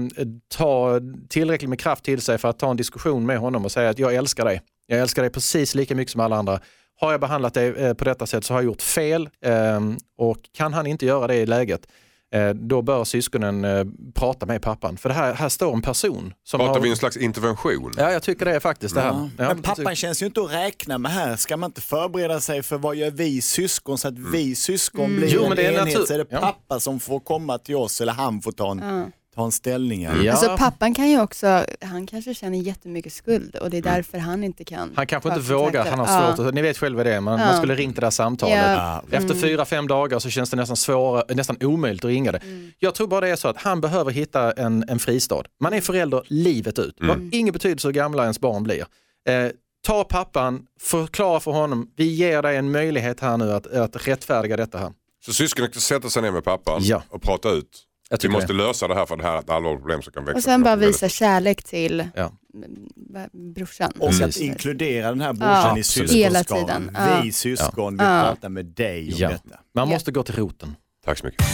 [0.48, 3.90] ta tillräckligt med kraft till sig för att ta en diskussion med honom och säga
[3.90, 4.62] att jag älskar dig.
[4.88, 6.60] Jag älskar dig precis lika mycket som alla andra.
[7.00, 9.30] Har jag behandlat dig eh, på detta sätt så har jag gjort fel.
[9.42, 9.82] Eh,
[10.18, 11.88] och kan han inte göra det i läget,
[12.34, 13.86] eh, då bör syskonen eh,
[14.16, 14.98] prata med pappan.
[14.98, 16.82] För det här, här står en person som Pratar har...
[16.82, 17.94] vi en slags intervention?
[17.98, 19.08] Ja, jag tycker det är faktiskt det här.
[19.10, 19.30] Ja.
[19.38, 21.36] Ja, Men pappan känns ju inte att räkna med här.
[21.36, 25.28] Ska man inte förbereda sig för vad gör vi syskon så att vi syskon blir
[25.34, 26.40] Jo, en men det är enhet natur- så är det Ja.
[26.40, 29.06] pappa som får komma till oss eller han får ta en, Ja.
[29.38, 30.08] Ta en ställning.
[30.08, 30.24] här.
[30.24, 30.32] Ja.
[30.32, 34.44] Alltså pappan kan ju också, han kanske känner jättemycket skuld och det är därför han
[34.44, 34.92] inte kan.
[34.96, 36.36] Han kanske inte vågar, han har Ja.
[36.36, 36.48] svårt.
[36.48, 37.46] att- Ni vet själva det, man, Ja.
[37.46, 38.56] man skulle ringt det där samtalet.
[38.58, 39.04] Ja.
[39.12, 42.40] Efter fyra, fem dagar så känns det nästan, svårare, nästan omöjligt att ringa det.
[42.80, 45.44] Jag tror bara det är så att han behöver hitta en, en fristad.
[45.60, 46.96] Man är förälder livet ut.
[47.00, 48.86] Det har ingen betydelse hur gamla ens barn blir.
[49.30, 49.52] Eh,
[49.88, 54.58] ta pappan, förklara för honom, vi ger dig en möjlighet här nu att, att rättfärdiga
[54.58, 54.92] detta här.
[55.26, 57.04] Så syskonen ska sätta sig ner med pappan Ja.
[57.10, 57.84] och prata ut.
[58.10, 58.58] Jag Vi måste det.
[58.58, 60.38] lösa det här för det här är ett allvarligt problem som kan växa.
[60.38, 62.32] Och sen bara visa kärlek till Ja.
[62.54, 63.92] mm, brorsan.
[64.00, 64.42] Och att Precis.
[64.42, 66.44] inkludera den här brorsan Ja, i syskonskaran.
[66.68, 66.92] tiden.
[66.94, 67.22] Ja.
[67.24, 68.22] Vi syskon vill Ja.
[68.24, 69.30] prata med dig om Ja.
[69.30, 69.60] detta.
[69.76, 69.94] Man Ja.
[69.96, 70.76] måste gå till roten.
[71.06, 71.46] Tack så mycket.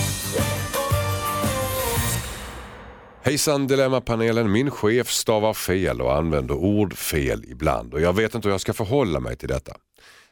[3.23, 8.47] Hejsan Dilemmapanelen, min chef stavar fel och använder ord fel ibland och jag vet inte
[8.47, 9.73] hur jag ska förhålla mig till detta.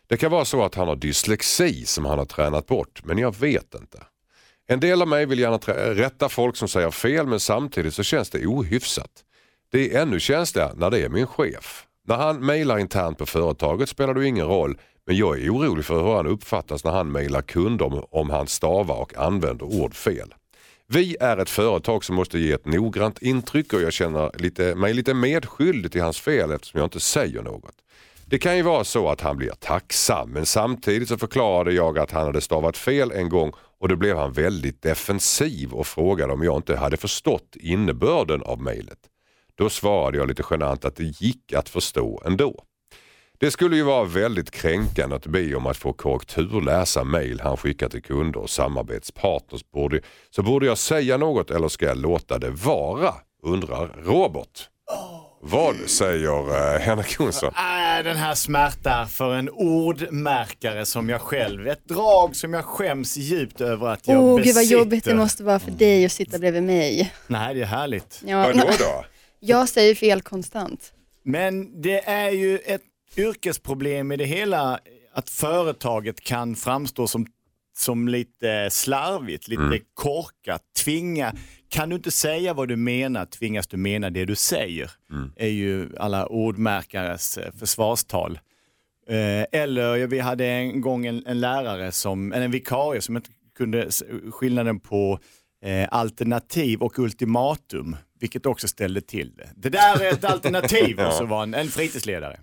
[0.07, 3.35] Det kan vara så att han har dyslexi som han har tränat bort, men jag
[3.39, 4.03] vet inte.
[4.71, 5.57] En del av mig vill gärna
[5.93, 9.11] rätta folk som säger fel men samtidigt så känns det ohyfsat.
[9.71, 11.85] Det är ännu känsligare när det är min chef.
[12.07, 15.85] När han mejlar internt på företaget spelar det ju ingen roll men jag är orolig
[15.85, 19.95] för hur han uppfattas när han mejlar kunder om, om han stavar och använder ord
[19.95, 20.33] fel.
[20.87, 24.93] Vi är ett företag som måste ge ett noggrant intryck och jag känner lite, mig
[24.93, 27.75] lite medskyldig till hans fel eftersom jag inte säger något.
[28.25, 32.11] Det kan ju vara så att han blir tacksam men samtidigt så förklarade jag att
[32.11, 36.43] han hade stavat fel en gång och då blev han väldigt defensiv och frågade om
[36.43, 38.99] jag inte hade förstått innebörden av mejlet.
[39.55, 42.63] Då svarade jag lite genant att det gick att förstå ändå.
[43.39, 47.89] Det skulle ju vara väldigt kränkande att be om att få korrekturläsa mejl han skickar
[47.89, 49.71] till kunder och samarbetspartners.
[49.73, 53.13] Borde, så borde jag säga något eller ska jag låta det vara?
[53.43, 54.69] Undrar Robert.
[55.43, 57.49] Vad säger eh, Henrik Jonsson?
[57.55, 61.67] Äh, den här smärtar för en ordmärkare som jag själv.
[61.67, 64.61] Ett drag som jag skäms djupt över att jag Åh, besitter.
[64.61, 67.13] gud vad jobbigt det måste vara för dig att sitta bredvid mig.
[67.27, 68.21] Nej, det är härligt.
[68.25, 69.05] Ja, Vadå då?
[69.39, 70.93] jag säger fel konstant.
[71.23, 72.81] Men det är ju ett
[73.17, 74.79] yrkesproblem i det hela
[75.13, 77.27] att företaget kan framstå som,
[77.77, 81.33] som lite slarvigt, lite korkat, tvinga.
[81.71, 84.91] Kan du inte säga vad du menar tvingas du mena det du säger.
[85.35, 88.39] är ju alla ordmärkares eh, försvarstal.
[89.07, 93.89] Eh, eller vi hade en gång en, en lärare, som, en vikarie som inte kunde
[94.31, 95.19] skillnaden på
[95.65, 99.49] eh, alternativ och ultimatum, vilket också ställde till det.
[99.55, 102.39] Det där är ett alternativ och så var en, en fritidsledare.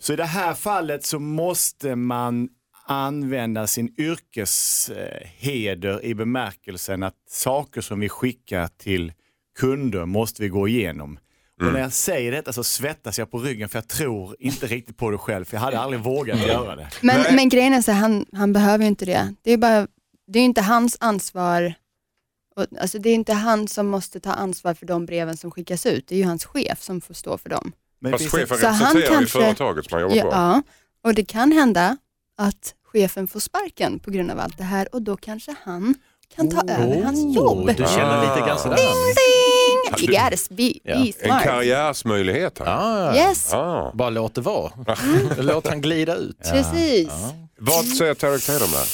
[0.00, 2.48] Så i det här fallet så måste man
[2.86, 9.12] använda sin yrkesheder i bemärkelsen att saker som vi skickar till
[9.58, 11.18] kunder måste vi gå igenom.
[11.60, 14.96] Och när jag säger detta så svettas jag på ryggen för jag tror inte riktigt
[14.96, 16.88] på det själv, för jag hade aldrig vågat göra det.
[17.00, 19.34] Men, men grejen är så han, han behöver ju inte det.
[19.42, 19.86] Det är, bara,
[20.26, 21.74] det är inte hans ansvar.
[22.56, 25.86] Och, alltså det är inte han som måste ta ansvar för de breven som skickas
[25.86, 26.08] ut.
[26.08, 27.72] Det är ju hans chef som får stå för dem.
[28.00, 30.36] Men Fast chefen representerar ju företaget som han jobbar på.
[30.36, 30.62] Ja,
[31.02, 31.96] och det kan hända
[32.38, 35.94] att chefen får sparken på grund av allt det här och då kanske han
[36.36, 37.66] kan ta över hans jobb.
[37.76, 38.78] Du känner lite grann sådär.
[39.98, 40.94] You gotta be, Ja.
[40.98, 41.42] be En smart.
[41.44, 42.66] karriärsmöjlighet här.
[42.66, 43.90] Ah, Yes, Ah.
[43.94, 44.72] Bara låt det vara.
[45.38, 46.38] Låt han glida ut.
[46.52, 47.08] precis.
[47.58, 48.86] Vad säger Tarek Taylor om det här?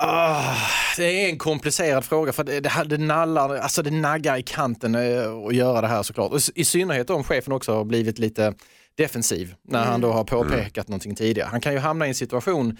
[0.00, 0.54] Ah,
[0.96, 4.42] det är en komplicerad fråga för det, det, här- det, nallar, alltså det naggar i
[4.42, 6.32] kanten eh, att göra det här såklart.
[6.54, 8.54] I synnerhet om chefen också har blivit lite
[8.98, 11.48] defensiv när han då har påpekat någonting tidigare.
[11.50, 12.76] Han kan ju hamna i en situation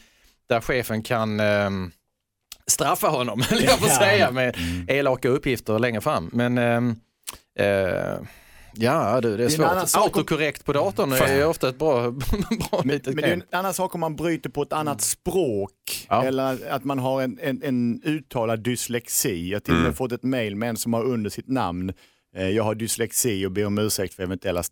[0.49, 1.91] där chefen kan ehm,
[2.67, 4.57] straffa honom, eller jag får säga, med
[4.89, 6.31] elaka uppgifter längre fram.
[6.33, 6.97] Men ehm,
[7.59, 8.19] eh,
[8.75, 10.01] ja, du, det är en annan svårt.
[10.03, 12.11] om- Autokorrekt på datorn är ofta ett bra,
[12.71, 15.01] bra Men, litet men det är en annan sak om man bryter på ett annat
[15.01, 16.25] språk Ja.
[16.25, 19.51] eller att man har en, en, en uttalad dyslexi.
[19.51, 21.93] Jag till och med fått ett mail med en som har under sitt namn,
[22.37, 24.63] eh, jag har dyslexi och ber om ursäkt för eventuella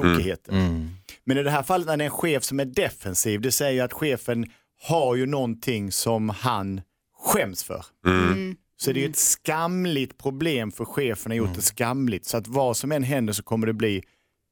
[0.00, 0.52] stavtokigheter.
[0.52, 0.90] Mm.
[1.24, 3.72] Men i det här fallet när det är en chef som är defensiv, det säger
[3.72, 4.50] ju att chefen
[4.82, 6.80] har ju någonting som han
[7.24, 7.84] skäms för.
[8.06, 8.56] Mm.
[8.76, 12.26] Så det är ju ett skamligt problem för chefen har gjort det skamligt.
[12.26, 14.02] Så att vad som än händer så kommer det bli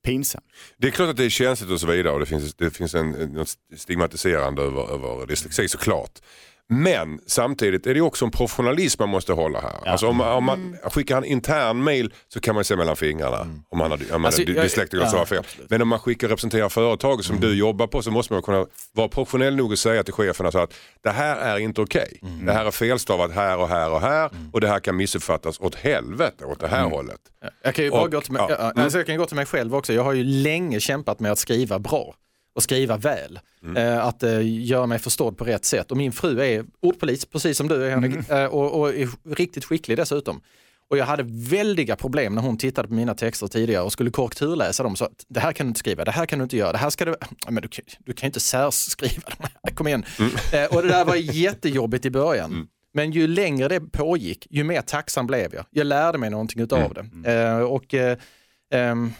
[0.04, 0.44] pinsamt.
[0.76, 2.94] Det är klart att det är känsligt och så vidare och det finns, det finns
[2.94, 6.18] en, en något stigmatiserande över, över dyslexi såklart.
[6.72, 9.88] Men samtidigt är det också en professionalism man måste hålla här.
[9.88, 13.80] Alltså om, om man skickar en intern mail så kan man se mellan fingrarna om
[13.80, 15.44] han har, om Alltså, han dyslektiker ja, fel.
[15.68, 19.08] Men om man skickar representerar företaget som du jobbar på så måste man kunna vara
[19.08, 22.20] professionell nog att säga till chefen alltså att det här är inte okej.
[22.42, 25.74] Det här är felstavat här och här och här och det här kan missuppfattas åt
[25.74, 27.20] helvete åt det här hållet.
[27.62, 28.72] Jag kan ju bara Och- gå till mig, ja.
[28.76, 28.82] ja.
[28.82, 29.92] alltså jag kan gå till mig själv också.
[29.92, 32.14] Jag har ju länge kämpat med att skriva bra
[32.54, 33.38] och skriva väl.
[33.76, 35.90] Eh, att eh, göra mig förstådd på rätt sätt.
[35.90, 39.64] Och min fru är ordpolis, precis som du är Henrik, eh, och, och är riktigt
[39.64, 40.40] skicklig dessutom.
[40.90, 44.82] Och jag hade väldiga problem när hon tittade på mina texter tidigare och skulle korrekturläsa
[44.82, 44.96] dem.
[44.96, 46.78] Så att, det här kan du inte skriva, det här kan du inte göra, det
[46.78, 47.14] här ska du...
[47.48, 50.04] Men du, kan- du kan ju inte särskriva de här, kom igen.
[50.52, 52.50] Eh, och det där var jättejobbigt i början.
[52.94, 55.64] Men ju längre det pågick, ju mer tacksam blev jag.
[55.70, 57.30] Jag lärde mig någonting utav det.
[57.32, 58.18] Eh, och eh,
[58.72, 59.12] ehm,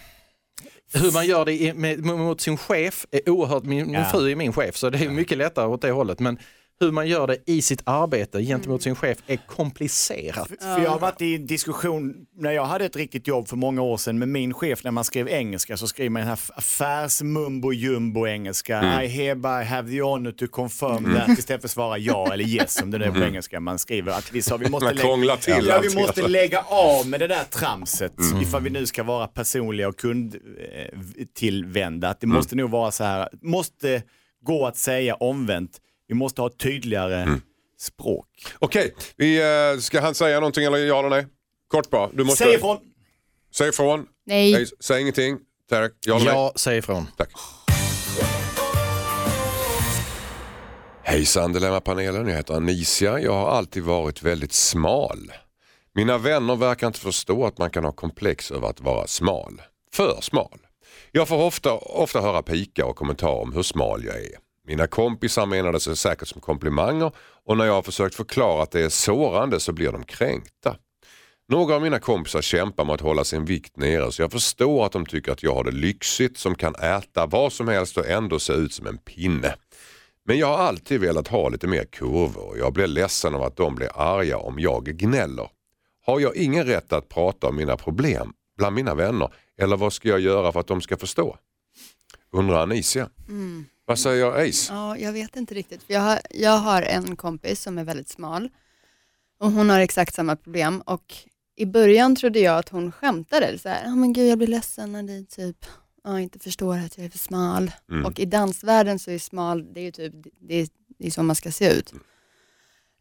[0.94, 4.04] hur man gör det med, mot sin chef är oerhört, min, min Ja.
[4.04, 6.20] fru är min chef så det är mycket lättare åt det hållet.
[6.20, 6.38] Men
[6.80, 10.48] hur man gör det i sitt arbete gentemot sin chef är komplicerat.
[10.60, 13.96] För jag har varit i diskussion, när jag hade ett riktigt jobb för många år
[13.96, 17.72] sedan med min chef, när man skrev engelska så skrev man den här affärs mumbo
[17.72, 19.02] jumbo engelska.
[19.02, 22.74] I hereby have the honor to confirm that istället för att svara ja eller yes
[22.74, 23.60] som det är på engelska.
[23.60, 27.20] Man skriver att vi sa vi måste, krånglar till ja, vi måste lägga av med
[27.20, 28.12] det där tramset
[28.42, 32.08] ifall vi nu ska vara personliga och kundtillvända.
[32.08, 34.02] Att det måste nog vara så här, måste
[34.42, 35.80] gå att säga omvänt.
[36.10, 37.40] Vi måste ha ett tydligare
[37.78, 38.26] språk.
[38.58, 41.26] Okej, vi, eh, ska han säga någonting eller ja eller nej?
[41.68, 42.10] Kort bara.
[42.12, 42.78] Du måste, Säg ifrån!
[43.54, 44.06] Säg ifrån.
[44.26, 44.52] Nej.
[44.52, 45.38] Nej, säg ingenting.
[45.68, 46.34] Tarek, ja eller nej?
[46.34, 47.06] Jag säger ifrån.
[47.16, 47.28] Tack.
[51.02, 53.20] Hejsan Dilemmapanelen, jag heter Anicia.
[53.20, 55.32] Jag har alltid varit väldigt smal.
[55.94, 59.62] Mina vänner verkar inte förstå att man kan ha komplex över att vara smal.
[59.92, 60.58] För smal.
[61.12, 64.49] Jag får ofta, ofta höra pika och kommentarer om hur smal jag är.
[64.70, 67.12] Mina kompisar menade sig säkert som komplimanger
[67.44, 70.76] och när jag har försökt förklara att det är sårande så blir de kränkta.
[71.48, 74.92] Några av mina kompisar kämpar med att hålla sin vikt nere så jag förstår att
[74.92, 78.38] de tycker att jag har det lyxigt som kan äta vad som helst och ändå
[78.38, 79.54] se ut som en pinne.
[80.24, 83.56] Men jag har alltid velat ha lite mer kurvor och jag blir ledsen av att
[83.56, 85.48] de blir arga om jag gnäller.
[86.06, 90.08] Har jag ingen rätt att prata om mina problem bland mina vänner eller vad ska
[90.08, 91.36] jag göra för att de ska förstå?
[92.32, 93.08] Undrar Anicia.
[93.28, 93.64] Mm.
[93.90, 94.72] Vad säger Ace?
[94.72, 95.80] Ja, jag vet inte riktigt.
[95.86, 98.48] Jag, har, jag har en kompis som är väldigt smal
[99.40, 101.14] och hon har exakt samma problem och
[101.56, 103.58] i början trodde jag att hon skämtade.
[103.58, 105.56] Så här, oh, men gud jag blir ledsen när ni typ
[106.04, 107.70] ja, inte förstår att jag är för smal.
[107.90, 108.06] Mm.
[108.06, 110.68] Och i dansvärlden så är smal, det är ju typ, det är,
[110.98, 111.92] det är så man ska se ut.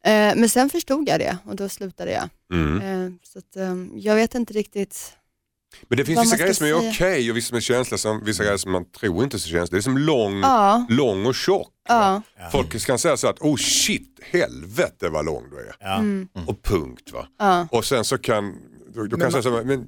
[0.04, 2.30] Eh, men sen förstod jag det och då slutade jag.
[2.54, 2.82] Mm.
[2.82, 5.18] Eh, så att, eh, jag vet inte riktigt.
[5.88, 8.44] Men det finns vissa grejer som är okej och vissa som är känsliga, som, vissa
[8.44, 9.78] grejer som man tror inte är så känsliga.
[9.78, 11.70] Det är som lång, Ja, lång och tjock.
[11.88, 15.76] ja, Folk kan säga så att oh shit, helvete vad lång du är.
[15.80, 15.96] Ja.
[15.98, 16.28] Mm.
[16.48, 17.28] Och punkt va.
[17.40, 18.56] ja, Och sen så kan,
[18.96, 19.88] då, då kan säga så här, men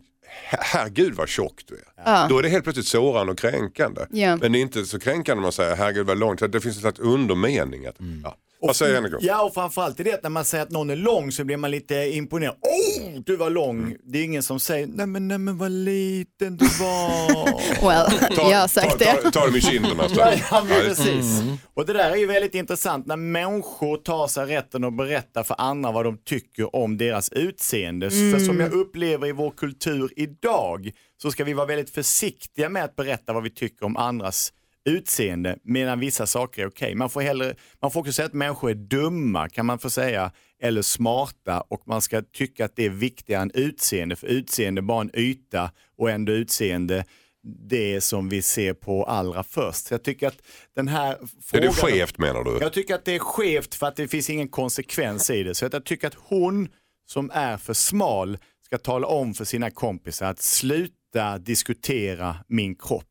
[0.50, 1.82] her- herregud vad tjock du är.
[2.06, 2.28] ja.
[2.30, 4.02] Då är det helt plötsligt sårande och kränkande.
[4.12, 4.36] Ja.
[4.36, 6.82] Men det är inte så kränkande när man säger herregud vad långt, det finns en
[6.82, 7.86] slags undermening.
[7.86, 8.36] Att, ja.
[8.62, 9.14] Vad säger Henrik?
[9.20, 11.58] Ja, och framförallt är det att när man säger att någon är lång så blir
[11.58, 12.56] man lite imponerad.
[12.62, 13.96] Oh, du var lång.
[14.04, 17.52] Det är ingen som säger, nej men, nej men vad liten du var.
[17.88, 18.08] Well,
[18.52, 19.22] jag har sagt ta, det.
[19.22, 20.04] ta, ta dem i kinderna.
[20.52, 21.42] Ja, men precis.
[21.74, 25.56] Och det där är ju väldigt intressant när människor tar sig rätten att berätta för
[25.58, 28.10] andra vad de tycker om deras utseende.
[28.10, 30.92] För som jag upplever i vår kultur idag
[31.22, 34.54] så ska vi vara väldigt försiktiga med att berätta vad vi tycker om andras
[34.86, 36.96] utseende medan vissa saker är okej.
[36.96, 40.32] Man, får hellre, man får också säga att människor är dumma kan man få säga
[40.62, 44.16] eller smarta och man ska tycka att det är viktigare än utseende.
[44.16, 47.06] För utseende är bara en yta och ändå utseende
[47.44, 49.92] det som vi ser på allra först.
[49.92, 50.42] Jag tycker att
[50.76, 51.68] den här Är frågan...
[51.68, 52.58] det skevt menar du?
[52.62, 55.56] Jag tycker att det är skevt för att det finns ingen konsekvens i det.
[55.56, 56.70] Så att jag tycker att hon
[57.06, 63.11] som är för smal ska tala om för sina kompisar att sluta diskutera min kropp.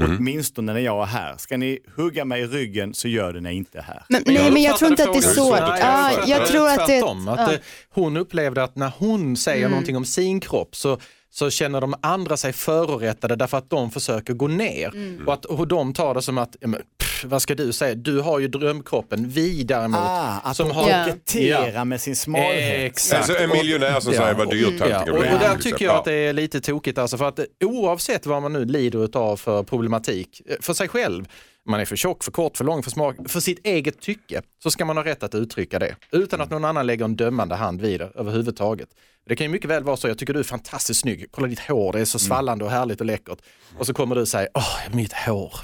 [0.00, 0.16] Mhm.
[0.18, 1.36] Åtminstone när jag är här.
[1.36, 4.04] Ska ni hugga mig i ryggen så gör det när jag inte är här.
[4.08, 5.50] Men, nej, men jag tror inte att det är så.
[5.50, 7.02] Nej, Ja, uppfattade jag tror att det...
[7.42, 7.58] att ja.
[7.90, 9.70] hon upplevde att när hon säger Mm.
[9.70, 10.98] någonting om sin kropp så
[11.30, 14.88] så känner de andra sig förorättade därför att de försöker gå ner.
[14.94, 15.26] Mm.
[15.28, 17.94] Och att och de tar det som att, ja, men, pff, vad ska du säga,
[17.94, 20.00] du har ju drömkroppen, vi däremot.
[20.00, 21.04] Ah, att som har- Ja.
[21.04, 22.90] koketterar med sin smalhet.
[22.90, 23.18] Exakt.
[23.30, 26.04] Alltså en miljonär som Ja, säger vad dyrt Ja, tanken och, där tycker jag att
[26.04, 30.42] det är lite tokigt alltså för att oavsett vad man nu lider av för problematik
[30.46, 31.28] eh, för sig själv,
[31.68, 34.70] man är för tjock, för kort, för lång, för smak, för sitt eget tycke så
[34.70, 37.80] ska man ha rätt att uttrycka det utan att någon annan lägger en dömande hand
[37.80, 38.88] vid det överhuvudtaget.
[39.26, 41.58] Det kan ju mycket väl vara så, jag tycker du är fantastiskt snygg, kolla ditt
[41.60, 43.38] hår, det är så svallande och härligt och läckert.
[43.78, 45.54] Och så kommer du säga, åh mitt hår,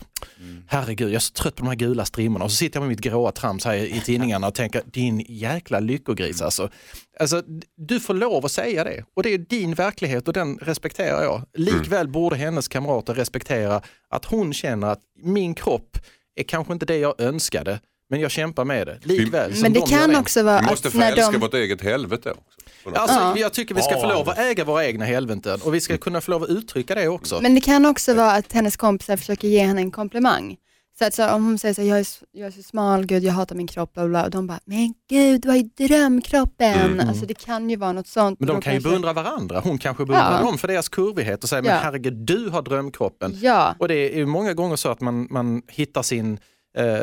[0.67, 2.89] herregud jag är så trött på de här gula strimmorna och så sitter jag med
[2.89, 6.71] mitt gråa trams här i tidningarna och tänker, din jäkla lyckogris alltså.
[7.21, 10.59] Alltså, d- du får lov att säga det och det är din verklighet och den
[10.59, 11.43] respekterar jag.
[11.55, 15.99] Likväl borde hennes kamrater respektera att hon känner att min kropp
[16.37, 17.81] är kanske inte det jag önskade,
[18.11, 18.99] men jag kämpar med det.
[19.03, 20.19] Likväl som Men det de kan det.
[20.19, 21.39] också vara Vi måste att få när älska de...
[21.39, 22.58] vårt eget helvete också.
[22.85, 23.35] Alltså, Ja.
[23.39, 26.21] Jag tycker vi ska få lov att äga våra egna helveten och vi ska kunna
[26.21, 27.39] få lov att uttrycka det också.
[27.43, 30.57] Men det kan också vara att hennes kompisar försöker ge henne en komplimang.
[30.99, 33.07] Så att så, om hon säger så här, jag är, så- jag är så smal,
[33.07, 35.63] gud jag hatar min kropp, bla, bla, och de bara, men gud du har ju
[35.63, 37.01] drömkroppen.
[37.01, 38.41] Alltså det kan ju vara något sånt.
[38.41, 39.61] Men de kan ju kanske- beundra varandra.
[39.65, 40.47] Hon kanske beundrar Ja.
[40.47, 41.79] dem för deras kurvighet och säger, men Ja.
[41.83, 43.33] herregud du har drömkroppen.
[43.41, 46.39] Ja, Och det är ju många gånger så att man, man hittar sin,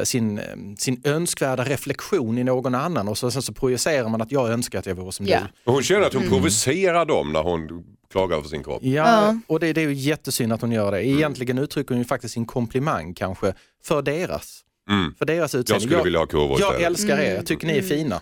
[0.03, 0.43] sin, eh,
[0.77, 4.79] sin önskvärda reflektion i någon annan och så, sen så projicerar man att jag önskar
[4.79, 5.39] att jag vore som Ja.
[5.65, 5.71] du.
[5.71, 6.33] Hon känner att hon Mm.
[6.33, 8.83] provocerar dem när hon klagar över sin kropp.
[8.83, 11.05] Ja, och det, det är ju jättesynd att hon gör det.
[11.07, 13.53] Egentligen uttrycker hon ju faktiskt sin komplimang kanske
[13.83, 14.61] för deras.
[14.89, 15.13] Mm.
[15.17, 15.73] För deras utseende.
[15.73, 16.81] Jag skulle vilja ha kurvor jag istället.
[16.87, 18.21] älskar er, jag tycker ni är fina.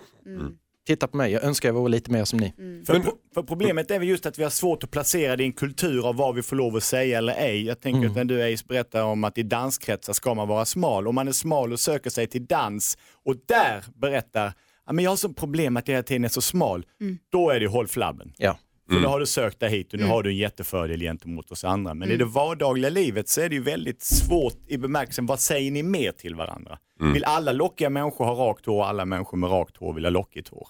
[0.88, 2.53] Titta på mig, jag önskar jag vore lite mer som ni.
[2.86, 5.45] För, pro- för problemet är väl just att vi har svårt att placera det i
[5.45, 7.63] en kultur av vad vi får lov att säga eller ej.
[7.65, 11.07] Jag tänker att när du Ace berättar om att i danskretsar ska man vara smal.
[11.07, 14.53] Om man är smal och söker sig till dans och där berättar
[14.91, 16.86] men jag har så problem att jag hela tiden är så smal.
[17.31, 18.34] Då är det håll flabben.
[18.38, 18.57] Ja.
[18.93, 21.63] För nu har du sökt dig hit och nu har du en jättefördel gentemot oss
[21.63, 21.93] andra.
[21.93, 25.71] Men i det vardagliga livet så är det ju väldigt svårt i bemärkelsen, vad säger
[25.71, 26.77] ni mer till varandra?
[27.13, 30.09] Vill alla lockiga människor ha rakt hår och alla människor med rakt hår vill ha
[30.09, 30.67] lockigt hår?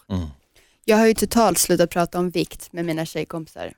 [0.86, 3.74] jag har ju totalt slutat prata om vikt med mina tjejkompisar.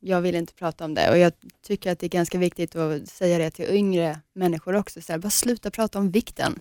[0.00, 1.32] Jag vill inte prata om det och jag
[1.66, 5.00] tycker att det är ganska viktigt att säga det till yngre människor också.
[5.00, 6.58] Så här, bara sluta prata om vikten.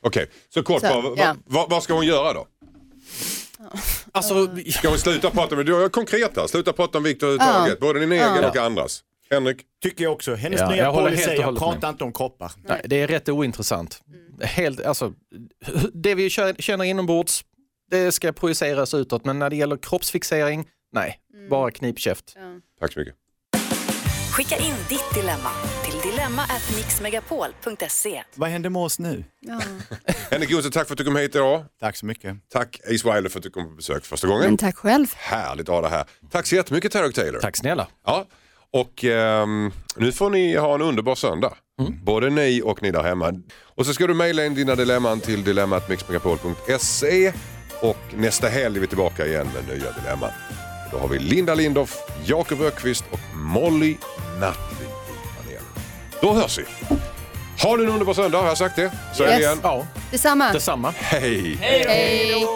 [0.00, 1.36] Okej, så kort Så, bara, ja.
[1.46, 2.46] va- vad ska hon göra då?
[4.12, 7.80] Alltså, Ska hon sluta prata med, du är konkret här, sluta prata om vikt överhuvudtaget,
[7.80, 9.02] både din egen och andras.
[9.30, 9.56] Henrik?
[9.82, 10.34] Tycker jag också.
[10.34, 11.94] Hennes Ja, nya jag håller policy helt och är hållet prata med.
[11.94, 12.52] inte om kroppar.
[12.64, 14.02] nej, det är rätt ointressant.
[14.40, 15.12] Helt, alltså,
[15.94, 17.44] det vi kö- känner inombords,
[17.90, 21.18] det ska projiceras utåt, men när det gäller kroppsfixering, nej,
[21.50, 22.34] bara knipkäft.
[22.80, 23.14] Tack så mycket.
[24.32, 25.50] Skicka in ditt dilemma
[26.22, 28.22] till dilemma@mixmegapol.se.
[28.34, 29.24] Vad händer med oss nu?
[29.40, 29.60] Ja.
[30.30, 31.64] Henrik Jonsson, tack för att du kom hit idag.
[31.80, 32.36] Tack så mycket.
[32.52, 34.44] Tack Ace Wilder för att du kom på besök första gången.
[34.44, 35.06] Men tack själv.
[35.16, 36.04] Härligt att ha dig här.
[36.30, 37.40] Tack så jättemycket Tarek Taylor.
[37.40, 37.88] Tack snälla.
[38.06, 38.26] Ja,
[38.70, 41.54] och ehm, nu får ni ha en underbar söndag.
[42.04, 43.32] Både ni och ni där hemma.
[43.76, 47.32] Och så ska du mejla in dina dilemman till dilemmatmixmegapol.se
[47.80, 50.30] och nästa helg är vi tillbaka igen med nya dilemman.
[50.92, 53.96] Då har vi Linda Lindorff, Jakob Ökvist och Molly
[54.34, 54.91] Nutley.
[56.22, 56.64] Då hörs vi.
[57.62, 58.90] Ha nu en underbar söndag, har jag sagt det?
[59.14, 59.40] Så är det Yes.
[59.40, 59.58] igen.
[59.62, 60.52] Ja, Detsamma.
[60.52, 60.94] detsamma.
[60.96, 61.56] Hej!
[61.60, 62.46] Hej.